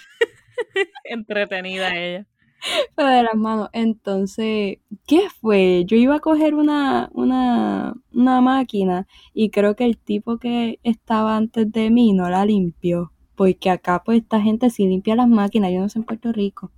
[1.05, 2.26] Entretenida ella.
[2.97, 3.69] de las manos.
[3.73, 5.85] Entonces, ¿qué fue?
[5.87, 11.37] Yo iba a coger una, una, una máquina y creo que el tipo que estaba
[11.37, 13.13] antes de mí no la limpió.
[13.37, 16.71] Porque acá, pues, esta gente sí limpia las máquinas, yo no sé en Puerto Rico.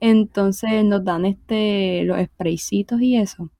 [0.00, 3.50] Entonces nos dan este, los spraycitos y eso.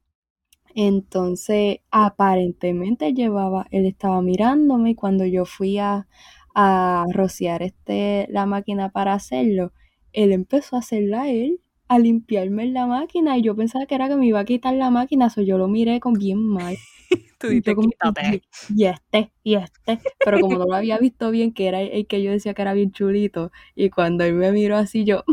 [0.74, 6.06] Entonces, aparentemente llevaba, él estaba mirándome y cuando yo fui a,
[6.54, 9.72] a rociar este, la máquina para hacerlo,
[10.12, 14.16] él empezó a hacerla él, a limpiarme la máquina y yo pensaba que era que
[14.16, 16.76] me iba a quitar la máquina, so yo lo miré con bien mal.
[17.38, 18.42] Tú dices, quítate.
[18.76, 22.22] Y este, y este, pero como no lo había visto bien, que era el que
[22.22, 25.24] yo decía que era bien chulito, y cuando él me miró así, yo,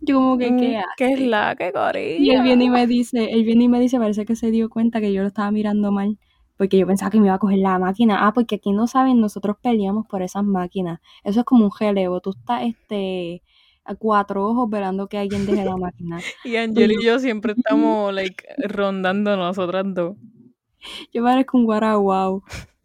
[0.00, 0.88] yo como que, ¿qué hace?
[0.96, 3.98] ¿Qué es la que Y él viene y me dice, él viene y me dice,
[3.98, 6.16] parece que se dio cuenta que yo lo estaba mirando mal,
[6.56, 8.26] porque yo pensaba que me iba a coger la máquina.
[8.26, 11.00] Ah, porque aquí no saben, nosotros peleamos por esas máquinas.
[11.24, 12.20] Eso es como un relevo.
[12.20, 13.42] Tú estás este
[13.84, 16.18] a cuatro ojos velando que alguien deje la máquina.
[16.44, 20.16] y Angel y yo siempre estamos like rondando nosotras dos.
[21.12, 22.42] Yo parezco un guaraguau.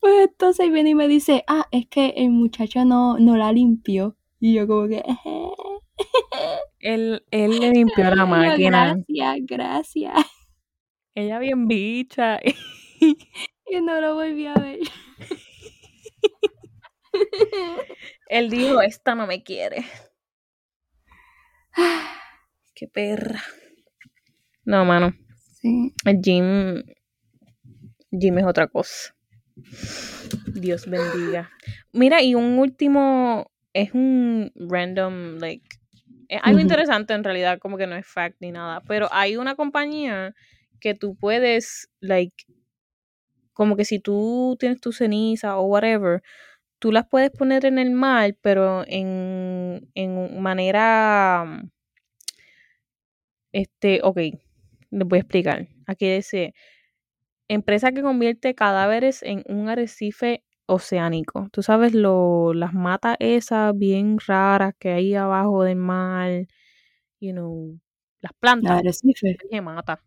[0.00, 4.16] pues entonces viene y me dice, ah, es que el muchacho no, no la limpió.
[4.40, 5.04] Y yo como que...
[6.80, 8.96] él, él le limpió la máquina.
[9.06, 10.31] Gracias, gracias.
[11.14, 12.40] Ella bien bicha.
[13.00, 14.78] y no lo volví a ver.
[18.28, 19.84] Él dijo, esta no me quiere.
[22.74, 23.42] Qué perra.
[24.64, 25.12] No, mano.
[25.60, 25.92] Sí.
[26.22, 26.82] Jim.
[28.10, 29.14] Jim es otra cosa.
[30.54, 31.50] Dios bendiga.
[31.92, 33.50] Mira, y un último.
[33.74, 35.66] Es un random, like.
[36.28, 38.80] Es algo interesante en realidad, como que no es fact ni nada.
[38.86, 40.34] Pero hay una compañía
[40.82, 42.44] que tú puedes, like,
[43.52, 46.22] como que si tú tienes tu ceniza o whatever,
[46.80, 51.62] tú las puedes poner en el mar, pero en, en manera,
[53.52, 54.16] este, ok,
[54.90, 55.68] les voy a explicar.
[55.86, 56.54] Aquí dice,
[57.48, 61.48] empresa que convierte cadáveres en un arrecife oceánico.
[61.52, 66.30] Tú sabes lo, las matas esas bien raras que hay abajo del mar,
[67.20, 67.78] you know,
[68.22, 68.80] las plantas.
[68.80, 69.36] Arrecife.
[69.50, 70.02] Que mata.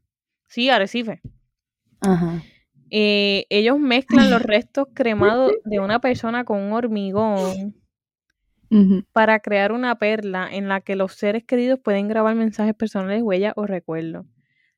[0.47, 1.21] Sí, arrecife.
[2.01, 2.41] Ajá.
[2.91, 7.75] Eh, ellos mezclan los restos cremados de una persona con un hormigón
[9.11, 13.53] para crear una perla en la que los seres queridos pueden grabar mensajes personales, huellas
[13.55, 14.25] o recuerdos.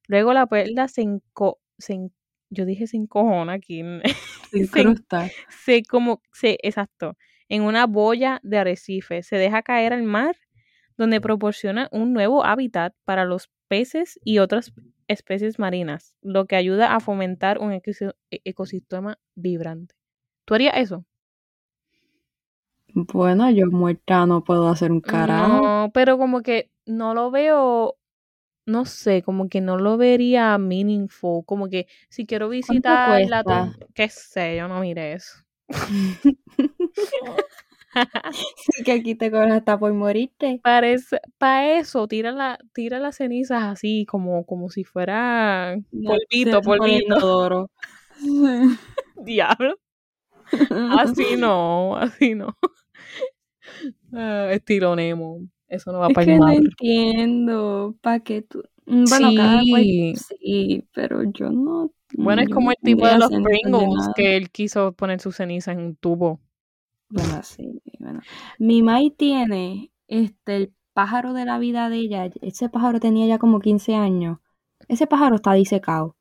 [0.08, 2.10] Luego la perla se, enco se
[2.50, 3.84] yo dije se encojona aquí.
[4.52, 5.30] Se incrusta.
[5.50, 7.18] se, como, se, exacto,
[7.50, 9.22] en una boya de arrecife.
[9.22, 10.38] Se deja caer al mar
[10.98, 14.74] donde proporciona un nuevo hábitat para los peces y otras
[15.08, 17.82] especies marinas, lo que ayuda a fomentar un e-,
[18.32, 19.96] ecosistema vibrante.
[20.46, 21.06] ¿Tú harías eso?
[22.94, 25.62] Bueno, yo muerta no puedo hacer un carajo.
[25.62, 27.98] No, pero como que no lo veo,
[28.66, 34.10] no sé, como que no lo vería meaningful, como que si quiero visitar la qué
[34.10, 35.44] sé, yo no mire eso.
[38.86, 40.60] que aquí te cobran hasta por morirte.
[40.64, 40.92] Para
[41.78, 47.72] eso, tira, la, tira las cenizas así, como, como si fuera polvito, polvito.
[49.24, 49.76] Diablo.
[50.70, 52.56] Así no, así no.
[54.12, 55.42] Uh, estilo Nemo.
[55.68, 57.96] Eso no va para que no entiendo.
[58.02, 58.64] ¿Para qué tú?
[58.86, 61.92] Bueno, cada sí, pero yo no.
[62.14, 65.80] Bueno, es como el tipo de los Pringles que él quiso poner su ceniza en
[65.80, 66.40] un tubo.
[67.10, 68.22] Bueno, sí, bueno.
[68.60, 72.30] Mi Mai tiene este el pájaro de la vida de ella.
[72.42, 74.40] Ese pájaro tenía ya como 15 años.
[74.88, 76.18] Ese pájaro está disecado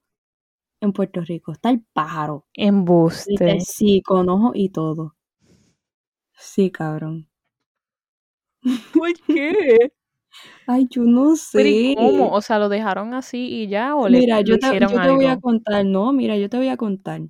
[0.81, 1.53] en Puerto Rico.
[1.53, 2.47] Está el pájaro.
[2.55, 3.61] Embuste.
[3.61, 5.17] Sí, con ojo y todo.
[6.33, 7.29] Sí, cabrón.
[8.95, 9.93] ¿Por qué?
[10.67, 11.95] Ay, yo no sé.
[11.97, 12.31] ¿Cómo?
[12.33, 13.95] O sea, ¿lo dejaron así y ya?
[13.97, 15.85] ¿O mira, yo, te, yo te voy a contar.
[15.87, 17.23] No, mira, yo te voy a contar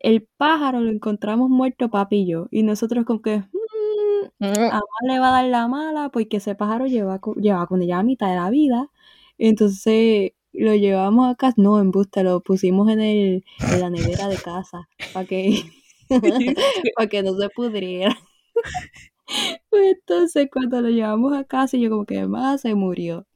[0.00, 2.48] el pájaro lo encontramos muerto papi y yo.
[2.50, 6.86] Y nosotros con que mmm, a le va a dar la mala porque ese pájaro
[6.86, 8.90] lleva, lleva con ella a mitad de la vida.
[9.38, 14.28] Entonces lo llevamos a casa, no, en busta, lo pusimos en, el, en la nevera
[14.28, 15.62] de casa para que,
[16.96, 18.16] para que no se pudriera.
[19.70, 23.26] pues entonces cuando lo llevamos a casa yo como que más se murió.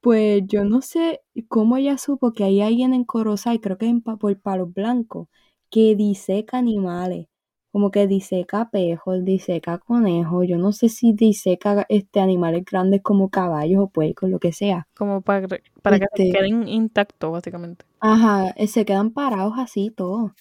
[0.00, 3.92] Pues yo no sé cómo ella supo que hay alguien en Corozal, creo que es
[3.92, 5.28] en, por Palos Blancos,
[5.72, 7.26] que diseca animales.
[7.72, 13.30] como que diseca pejos, diseca conejos, yo no sé si diseca este animales grandes como
[13.30, 14.86] caballos o puercos, lo que sea.
[14.94, 15.48] Como para,
[15.82, 17.86] para que Este- queden intactos, básicamente.
[18.00, 20.32] Ajá, eh, se quedan parados así todos.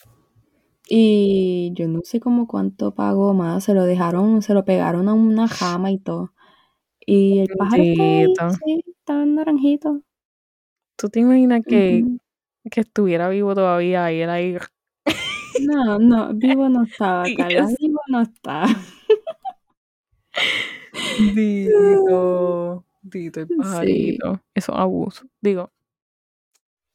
[0.89, 5.13] Y yo no sé como cuánto pagó más, se lo dejaron, se lo pegaron a
[5.13, 6.33] una jama y todo.
[7.05, 8.25] Y el pájaro está ahí,
[8.65, 10.01] sí, está naranjito.
[10.97, 12.03] ¿Tú te imaginas que,
[12.69, 14.57] que estuviera vivo todavía y él ahí?
[15.59, 18.65] No, no, vivo no estaba, Carla, es- vivo no está.
[21.17, 23.55] Dito, Dito, el Sí.
[23.57, 24.41] pajarito.
[24.53, 25.25] Eso es abuso.
[25.41, 25.71] Digo,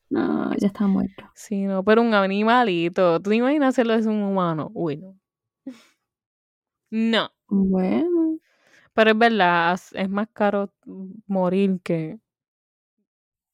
[0.09, 1.29] No, ya está muerto.
[1.35, 3.21] sí, no, pero un animalito.
[3.21, 4.71] ¿Tú te imaginas hacerlo de un humano?
[4.75, 5.17] Uy, no.
[6.91, 8.39] No, Bueno,
[8.95, 10.73] pero es verdad, es- es más caro
[11.27, 12.19] morir que...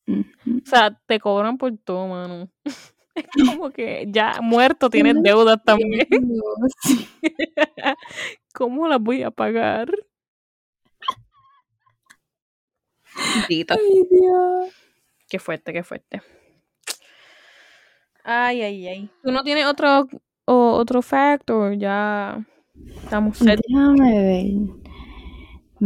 [0.08, 2.48] O sea, te cobran por todo, mano.
[3.14, 3.24] Es
[3.56, 6.06] como que ya muerto tienes deudas también.
[8.54, 9.90] ¿Cómo las voy a pagar?
[13.48, 13.74] Dito.
[13.74, 14.74] Ay, Dios.
[15.28, 16.22] Qué fuerte, qué fuerte.
[18.24, 19.10] Ay, ay, ay.
[19.22, 20.06] ¿Tú no tienes otro,
[20.46, 21.74] o- otro factor?
[21.76, 22.44] Ya
[23.02, 23.60] estamos set.
[23.68, 24.81] Déjame ver.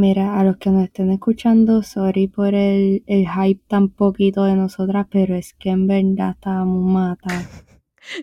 [0.01, 4.55] Mira, a los que nos estén escuchando, sorry por el, el hype tan poquito de
[4.55, 7.65] nosotras, pero es que en verdad estábamos matadas.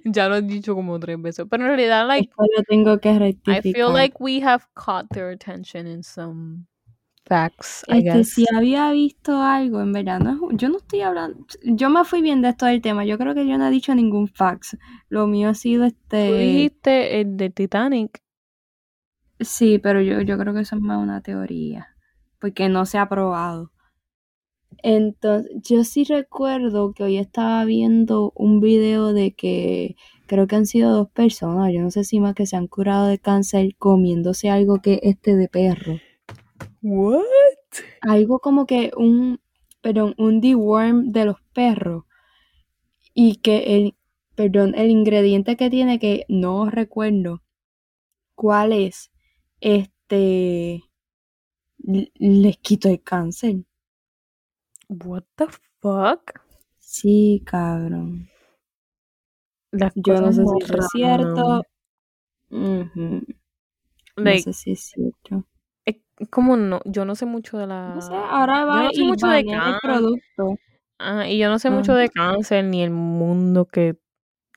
[0.05, 1.45] Ya lo he dicho como tres veces.
[1.49, 3.61] Pero en realidad, like, Esto lo tengo que I rectificar.
[3.73, 6.67] feel like we have caught their attention in some
[7.25, 8.29] facts, I Este, guess.
[8.29, 12.41] si había visto algo, en verdad, no yo no estoy hablando, yo me fui bien
[12.41, 14.77] de esto del tema, yo creo que yo no he dicho ningún fax,
[15.09, 18.22] lo mío ha sido Tú este, dijiste el de Titanic.
[19.43, 21.95] Sí, pero yo, yo creo que eso es más una teoría,
[22.39, 23.71] porque no se ha probado.
[24.81, 29.95] Entonces, yo sí recuerdo que hoy estaba viendo un video de que
[30.27, 33.07] creo que han sido dos personas, yo no sé si más que se han curado
[33.07, 35.99] de cáncer comiéndose algo que este de perro.
[36.81, 37.23] What?
[38.01, 39.39] algo como que un,
[39.81, 42.03] perdón, un deworm de los perros
[43.13, 43.95] y que el,
[44.35, 47.41] perdón, el ingrediente que tiene que no recuerdo
[48.35, 49.11] cuál es,
[49.63, 50.83] este,
[52.19, 53.55] les quito el cáncer.
[54.89, 55.47] What the
[55.81, 56.41] fuck?
[56.79, 58.29] Sí, cabrón.
[59.71, 61.63] Las Yo no sé si es cierto.
[64.15, 65.45] No Like, sé si es cierto.
[65.85, 65.97] es
[66.29, 67.95] como no, yo no sé mucho de la...
[67.95, 69.79] No sé, ahora yo va no sé y mucho de cáncer.
[69.81, 70.57] producto.
[70.99, 73.97] Ah, y yo no sé mucho de cáncer ni el mundo que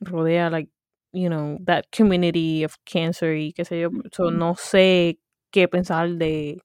[0.01, 0.71] rodea, like,
[1.13, 3.91] you know, that community of cancer y qué sé yo.
[4.13, 5.19] So, no sé
[5.51, 6.61] qué pensar de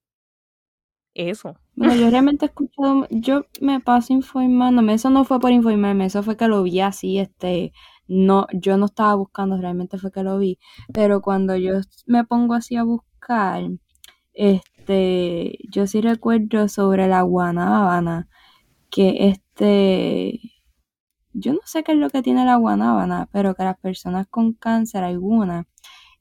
[1.13, 1.55] eso.
[1.75, 6.23] Bueno, yo realmente he escuchado, yo me paso informándome, eso no fue por informarme, eso
[6.23, 7.73] fue que lo vi así, este,
[8.07, 10.59] no, yo no estaba buscando, realmente fue que lo vi,
[10.93, 11.73] pero cuando yo
[12.05, 13.63] me pongo así a buscar,
[14.33, 18.27] este, yo sí recuerdo sobre la guanábana,
[18.89, 20.39] que este,
[21.33, 24.53] yo no sé qué es lo que tiene la guanábana, pero que las personas con
[24.53, 25.65] cáncer, algunas,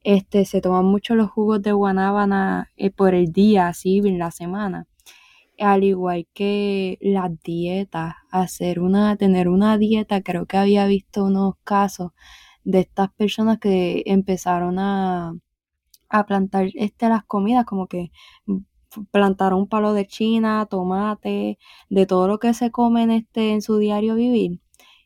[0.03, 4.31] este, se toman mucho los jugos de guanábana eh, por el día, así, en la
[4.31, 4.87] semana
[5.61, 11.55] al igual que las dietas, hacer una, tener una dieta, creo que había visto unos
[11.63, 12.11] casos
[12.63, 15.33] de estas personas que empezaron a,
[16.09, 18.11] a plantar este, las comidas, como que
[19.11, 21.57] plantaron un palo de china, tomate,
[21.89, 24.59] de todo lo que se come en, este, en su diario vivir.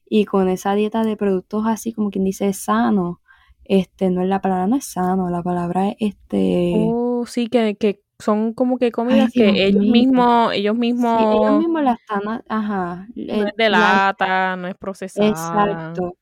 [0.08, 3.22] Y con esa dieta de productos así, como quien dice, sano,
[3.64, 6.72] este, no es la palabra, no es sano, la palabra es este...
[6.74, 11.60] Oh, sí, que, que son como que comidas que ellos mismos, ellos Sí, mismos, ellos
[11.60, 15.32] mismos la están, ajá, no el- es de la- lata, no es procesada.
[15.32, 16.14] exacto.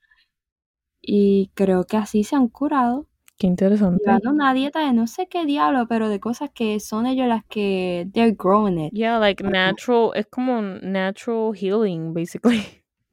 [1.01, 3.07] Y creo que así se han curado,
[3.37, 4.03] Qué interesante.
[4.05, 7.43] llevando una dieta de no sé qué diablo, pero de cosas que son ellos las
[7.45, 8.93] que they're growing it.
[8.93, 12.63] Yeah, like natural, es como natural healing, basically.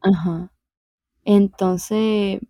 [0.03, 0.51] Ajá.
[1.25, 2.41] Entonces,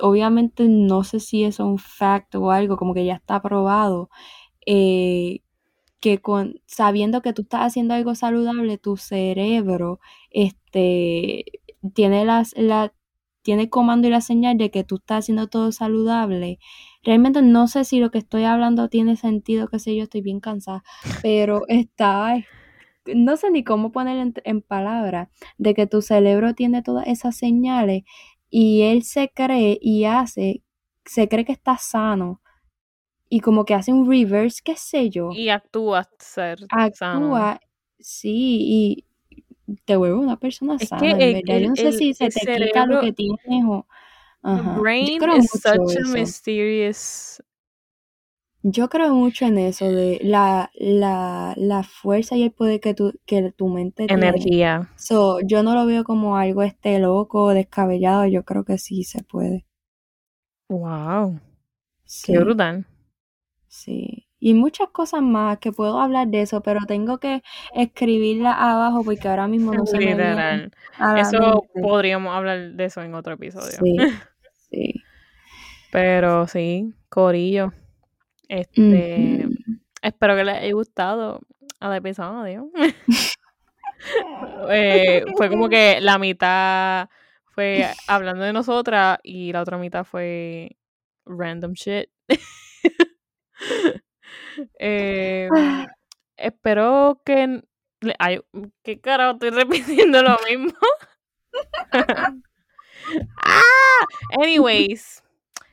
[0.00, 4.10] obviamente no sé si eso es un fact o algo, como que ya está probado,
[4.66, 5.40] eh,
[6.00, 10.00] que con, sabiendo que tú estás haciendo algo saludable, tu cerebro,
[10.30, 11.44] este,
[11.94, 12.94] tiene las, la,
[13.42, 16.58] tiene el comando y la señal de que tú estás haciendo todo saludable.
[17.04, 20.40] Realmente no sé si lo que estoy hablando tiene sentido, qué sé yo, estoy bien
[20.40, 20.84] cansada,
[21.22, 22.36] pero está,
[23.14, 27.36] no sé ni cómo poner en, en palabras, de que tu cerebro tiene todas esas
[27.36, 28.02] señales
[28.48, 30.62] y él se cree y hace,
[31.04, 32.40] se cree que está sano
[33.28, 36.58] y como que hace un reverse, qué sé yo, Y actúas ser
[36.94, 37.26] sano.
[37.36, 37.60] actúa,
[37.98, 41.42] sí, y te vuelve una persona Es sana, que el-.
[41.46, 43.86] Yo no sé el- si se te quita lo cerebro- que tienes o...
[44.42, 44.80] Ajá.
[44.80, 46.12] Brain is such a eso.
[46.16, 47.42] mysterious.
[48.62, 53.12] Yo creo mucho en eso de la, la, la fuerza y el poder que tu,
[53.24, 54.28] que tu mente tiene.
[54.28, 54.88] Energía.
[54.96, 58.26] So, yo no lo veo como algo este loco, descabellado.
[58.26, 59.66] Yo creo que sí se puede.
[60.68, 61.40] Wow.
[62.04, 62.84] Sí, Qué brutal.
[63.68, 64.26] sí.
[64.42, 67.42] Y muchas cosas más que puedo hablar de eso, pero tengo que
[67.74, 70.32] escribirlas abajo porque ahora mismo no se me viene
[71.20, 71.80] Eso mente.
[71.82, 73.78] podríamos hablar de eso en otro episodio.
[73.82, 73.96] Sí,
[74.70, 74.94] sí.
[75.92, 77.72] Pero sí, Corillo.
[78.50, 79.46] Este,
[80.02, 81.40] espero que les haya gustado
[81.80, 82.70] el episodio.
[84.70, 87.10] Eh, fue como que la mitad
[87.54, 90.78] fue hablando de nosotras y la otra mitad fue
[91.26, 92.08] random shit.
[94.78, 95.48] Eh,
[96.38, 97.62] espero que
[98.18, 98.40] ay,
[98.82, 100.78] qué carajo estoy repitiendo lo mismo.
[103.42, 104.06] ah,
[104.42, 105.22] anyways,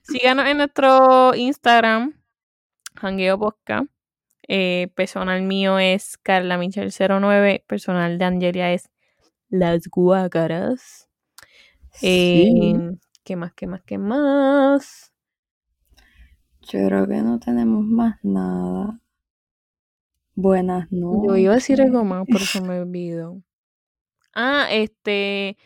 [0.01, 2.16] síganos en nuestro Instagram,
[3.01, 3.87] Hangueo Podcast.
[4.47, 7.63] Eh, personal mío es Carla Michel 09.
[7.67, 8.89] Personal de Angelia es
[9.49, 11.09] Las Guácaras.
[11.91, 12.73] Sí.
[12.75, 13.53] Eh, ¿Qué más?
[13.53, 13.81] ¿Qué más?
[13.83, 15.13] ¿Qué más?
[16.61, 18.99] Yo creo que no tenemos más nada.
[20.35, 21.27] Buenas noches.
[21.27, 23.41] Yo iba a decir algo más, pero se me olvidó.
[24.33, 25.57] Ah, este.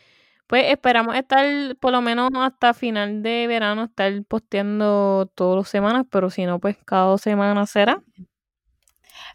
[0.52, 6.06] Pues esperamos estar por lo menos hasta final de verano, estar posteando todas las semanas,
[6.12, 8.04] pero si no, pues cada dos semanas será.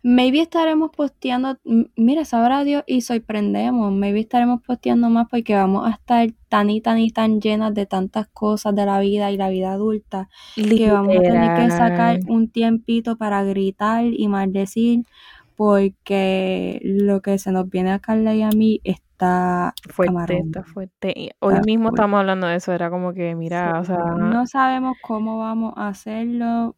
[0.02, 1.56] Maybe estaremos posteando,
[1.96, 3.94] mira, sabrá Dios y sorprendemos.
[3.94, 7.86] Maybe estaremos posteando más porque vamos a estar tan y tan y tan llenas de
[7.86, 12.20] tantas cosas de la vida y la vida adulta que vamos a tener que sacar
[12.28, 15.06] un tiempito para gritar y maldecir
[15.54, 18.82] porque lo que se nos viene a Carla y a mí
[19.16, 20.46] está Fuerte, camarón.
[20.46, 21.12] está fuerte.
[21.16, 21.96] Y hoy Está mismo fuerte.
[22.02, 25.72] estamos hablando de eso, era como que, mira, o Sí, sea, no sabemos cómo vamos
[25.76, 26.76] a hacerlo.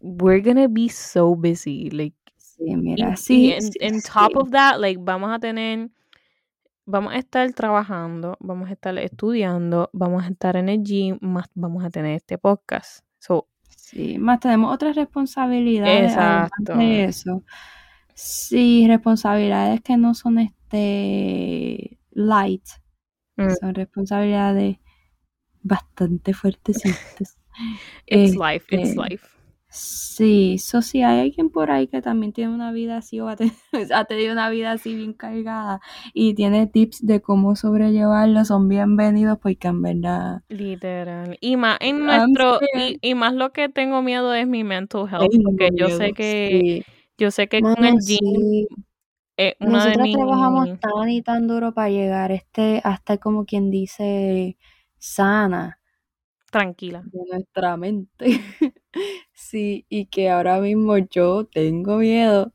[0.00, 4.36] We're gonna be so busy, like, Sí, y, mira, y sí, en, sí, en top
[4.36, 5.90] of that, like, vamos a tener,
[6.86, 11.46] vamos a estar trabajando, vamos a estar estudiando, vamos a estar en el gym, más
[11.54, 13.04] vamos a tener este podcast.
[13.18, 16.78] So, Sí, más tenemos otras responsabilidades además exacto.
[16.78, 17.42] de eso.
[18.14, 22.64] Sí, responsabilidades que no son este light,
[23.38, 24.78] Mm, son responsabilidades
[25.62, 27.38] bastante fuertecitas.
[28.06, 29.28] it's life, it's Este, life.
[29.68, 33.36] sí, so si hay alguien por ahí que también tiene una vida así o ha,
[33.36, 33.52] te-
[33.94, 35.80] ha tenido una vida así bien cargada
[36.14, 41.38] y tiene tips de cómo sobrellevarlo, son bienvenidos porque en verdad Literal.
[41.40, 45.34] Y más en nuestro, y, y más lo que tengo miedo es mi mental health,
[45.42, 46.84] porque yo sé que, sí.
[47.22, 48.68] Yo sé que con el gym sí.
[49.36, 53.44] es una de Nosotras trabajamos mis, tan y tan duro para llegar este, hasta como
[53.46, 54.56] quien dice,
[54.98, 55.78] sana
[56.50, 57.02] tranquila.
[57.04, 58.26] de nuestra mente.
[59.34, 62.52] Sí, y que ahora mismo yo tengo miedo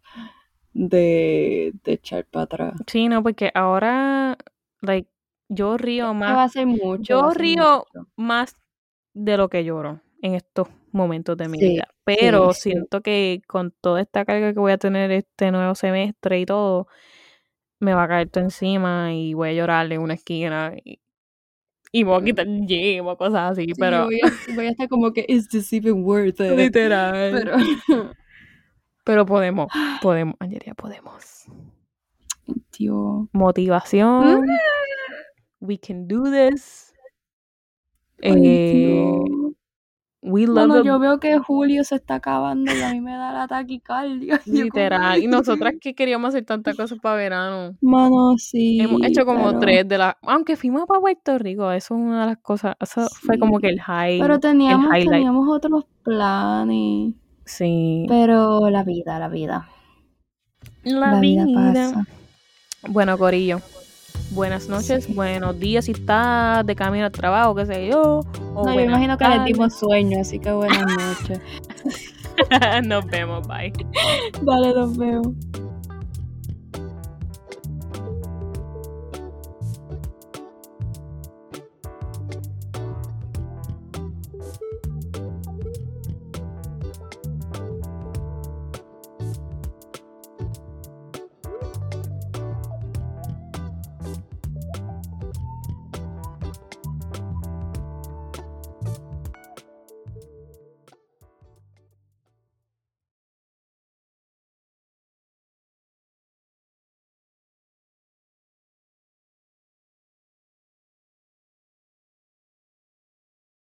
[0.74, 2.74] de, de echar para atrás.
[2.88, 4.38] Sí, no, porque ahora,
[4.82, 5.10] like,
[5.50, 8.08] yo río va más, a ser mucho, va yo río mucho.
[8.16, 8.56] más
[9.14, 11.88] de lo que lloro en estos momentos de mi Sí, vida.
[12.04, 12.70] Pero sí, sí.
[12.72, 16.88] siento que con toda esta carga que voy a tener este nuevo semestre y todo,
[17.80, 21.00] me va a caer todo encima y voy a llorar en una esquina y,
[21.92, 24.70] y me voy a quitar el gym o cosas así, pero voy a, voy a
[24.72, 26.58] estar como que, is this even worth it?
[26.58, 27.32] literal.
[27.32, 27.56] Pero,
[29.04, 29.68] Pero podemos,
[30.02, 31.46] podemos, Angelia, podemos.
[33.32, 34.46] Motivación,
[35.60, 36.94] we can do this.
[38.22, 39.20] Ay, Eh.
[40.22, 43.32] We love the yo veo que julio se está acabando y a mí me da
[43.32, 44.42] la taquicardia.
[44.46, 45.22] Literal.
[45.22, 47.78] Y nosotras que queríamos hacer tantas cosas para verano.
[47.82, 50.16] Mano, Hemos sí, hecho como pero, tres de las.
[50.24, 52.76] Aunque fuimos para Puerto Rico, eso es una de las cosas.
[52.80, 57.14] Eso fue como que el high, Pero teníamos, teníamos otros planes.
[57.46, 58.06] Sí.
[58.08, 59.70] Pero la vida, la vida.
[60.84, 61.74] La La vida vida.
[61.74, 62.08] pasa.
[62.90, 63.62] Bueno, Corillo.
[64.32, 65.14] Buenas noches, Sí.
[65.14, 68.22] buenos días si estás de camino al trabajo, qué sé yo.
[68.54, 69.54] O No, yo imagino que les tardes.
[69.54, 70.86] dimos sueño, así que buenas
[71.22, 71.40] noches.
[72.84, 73.72] Nos vemos, bye.
[74.44, 75.28] Dale, nos vemos.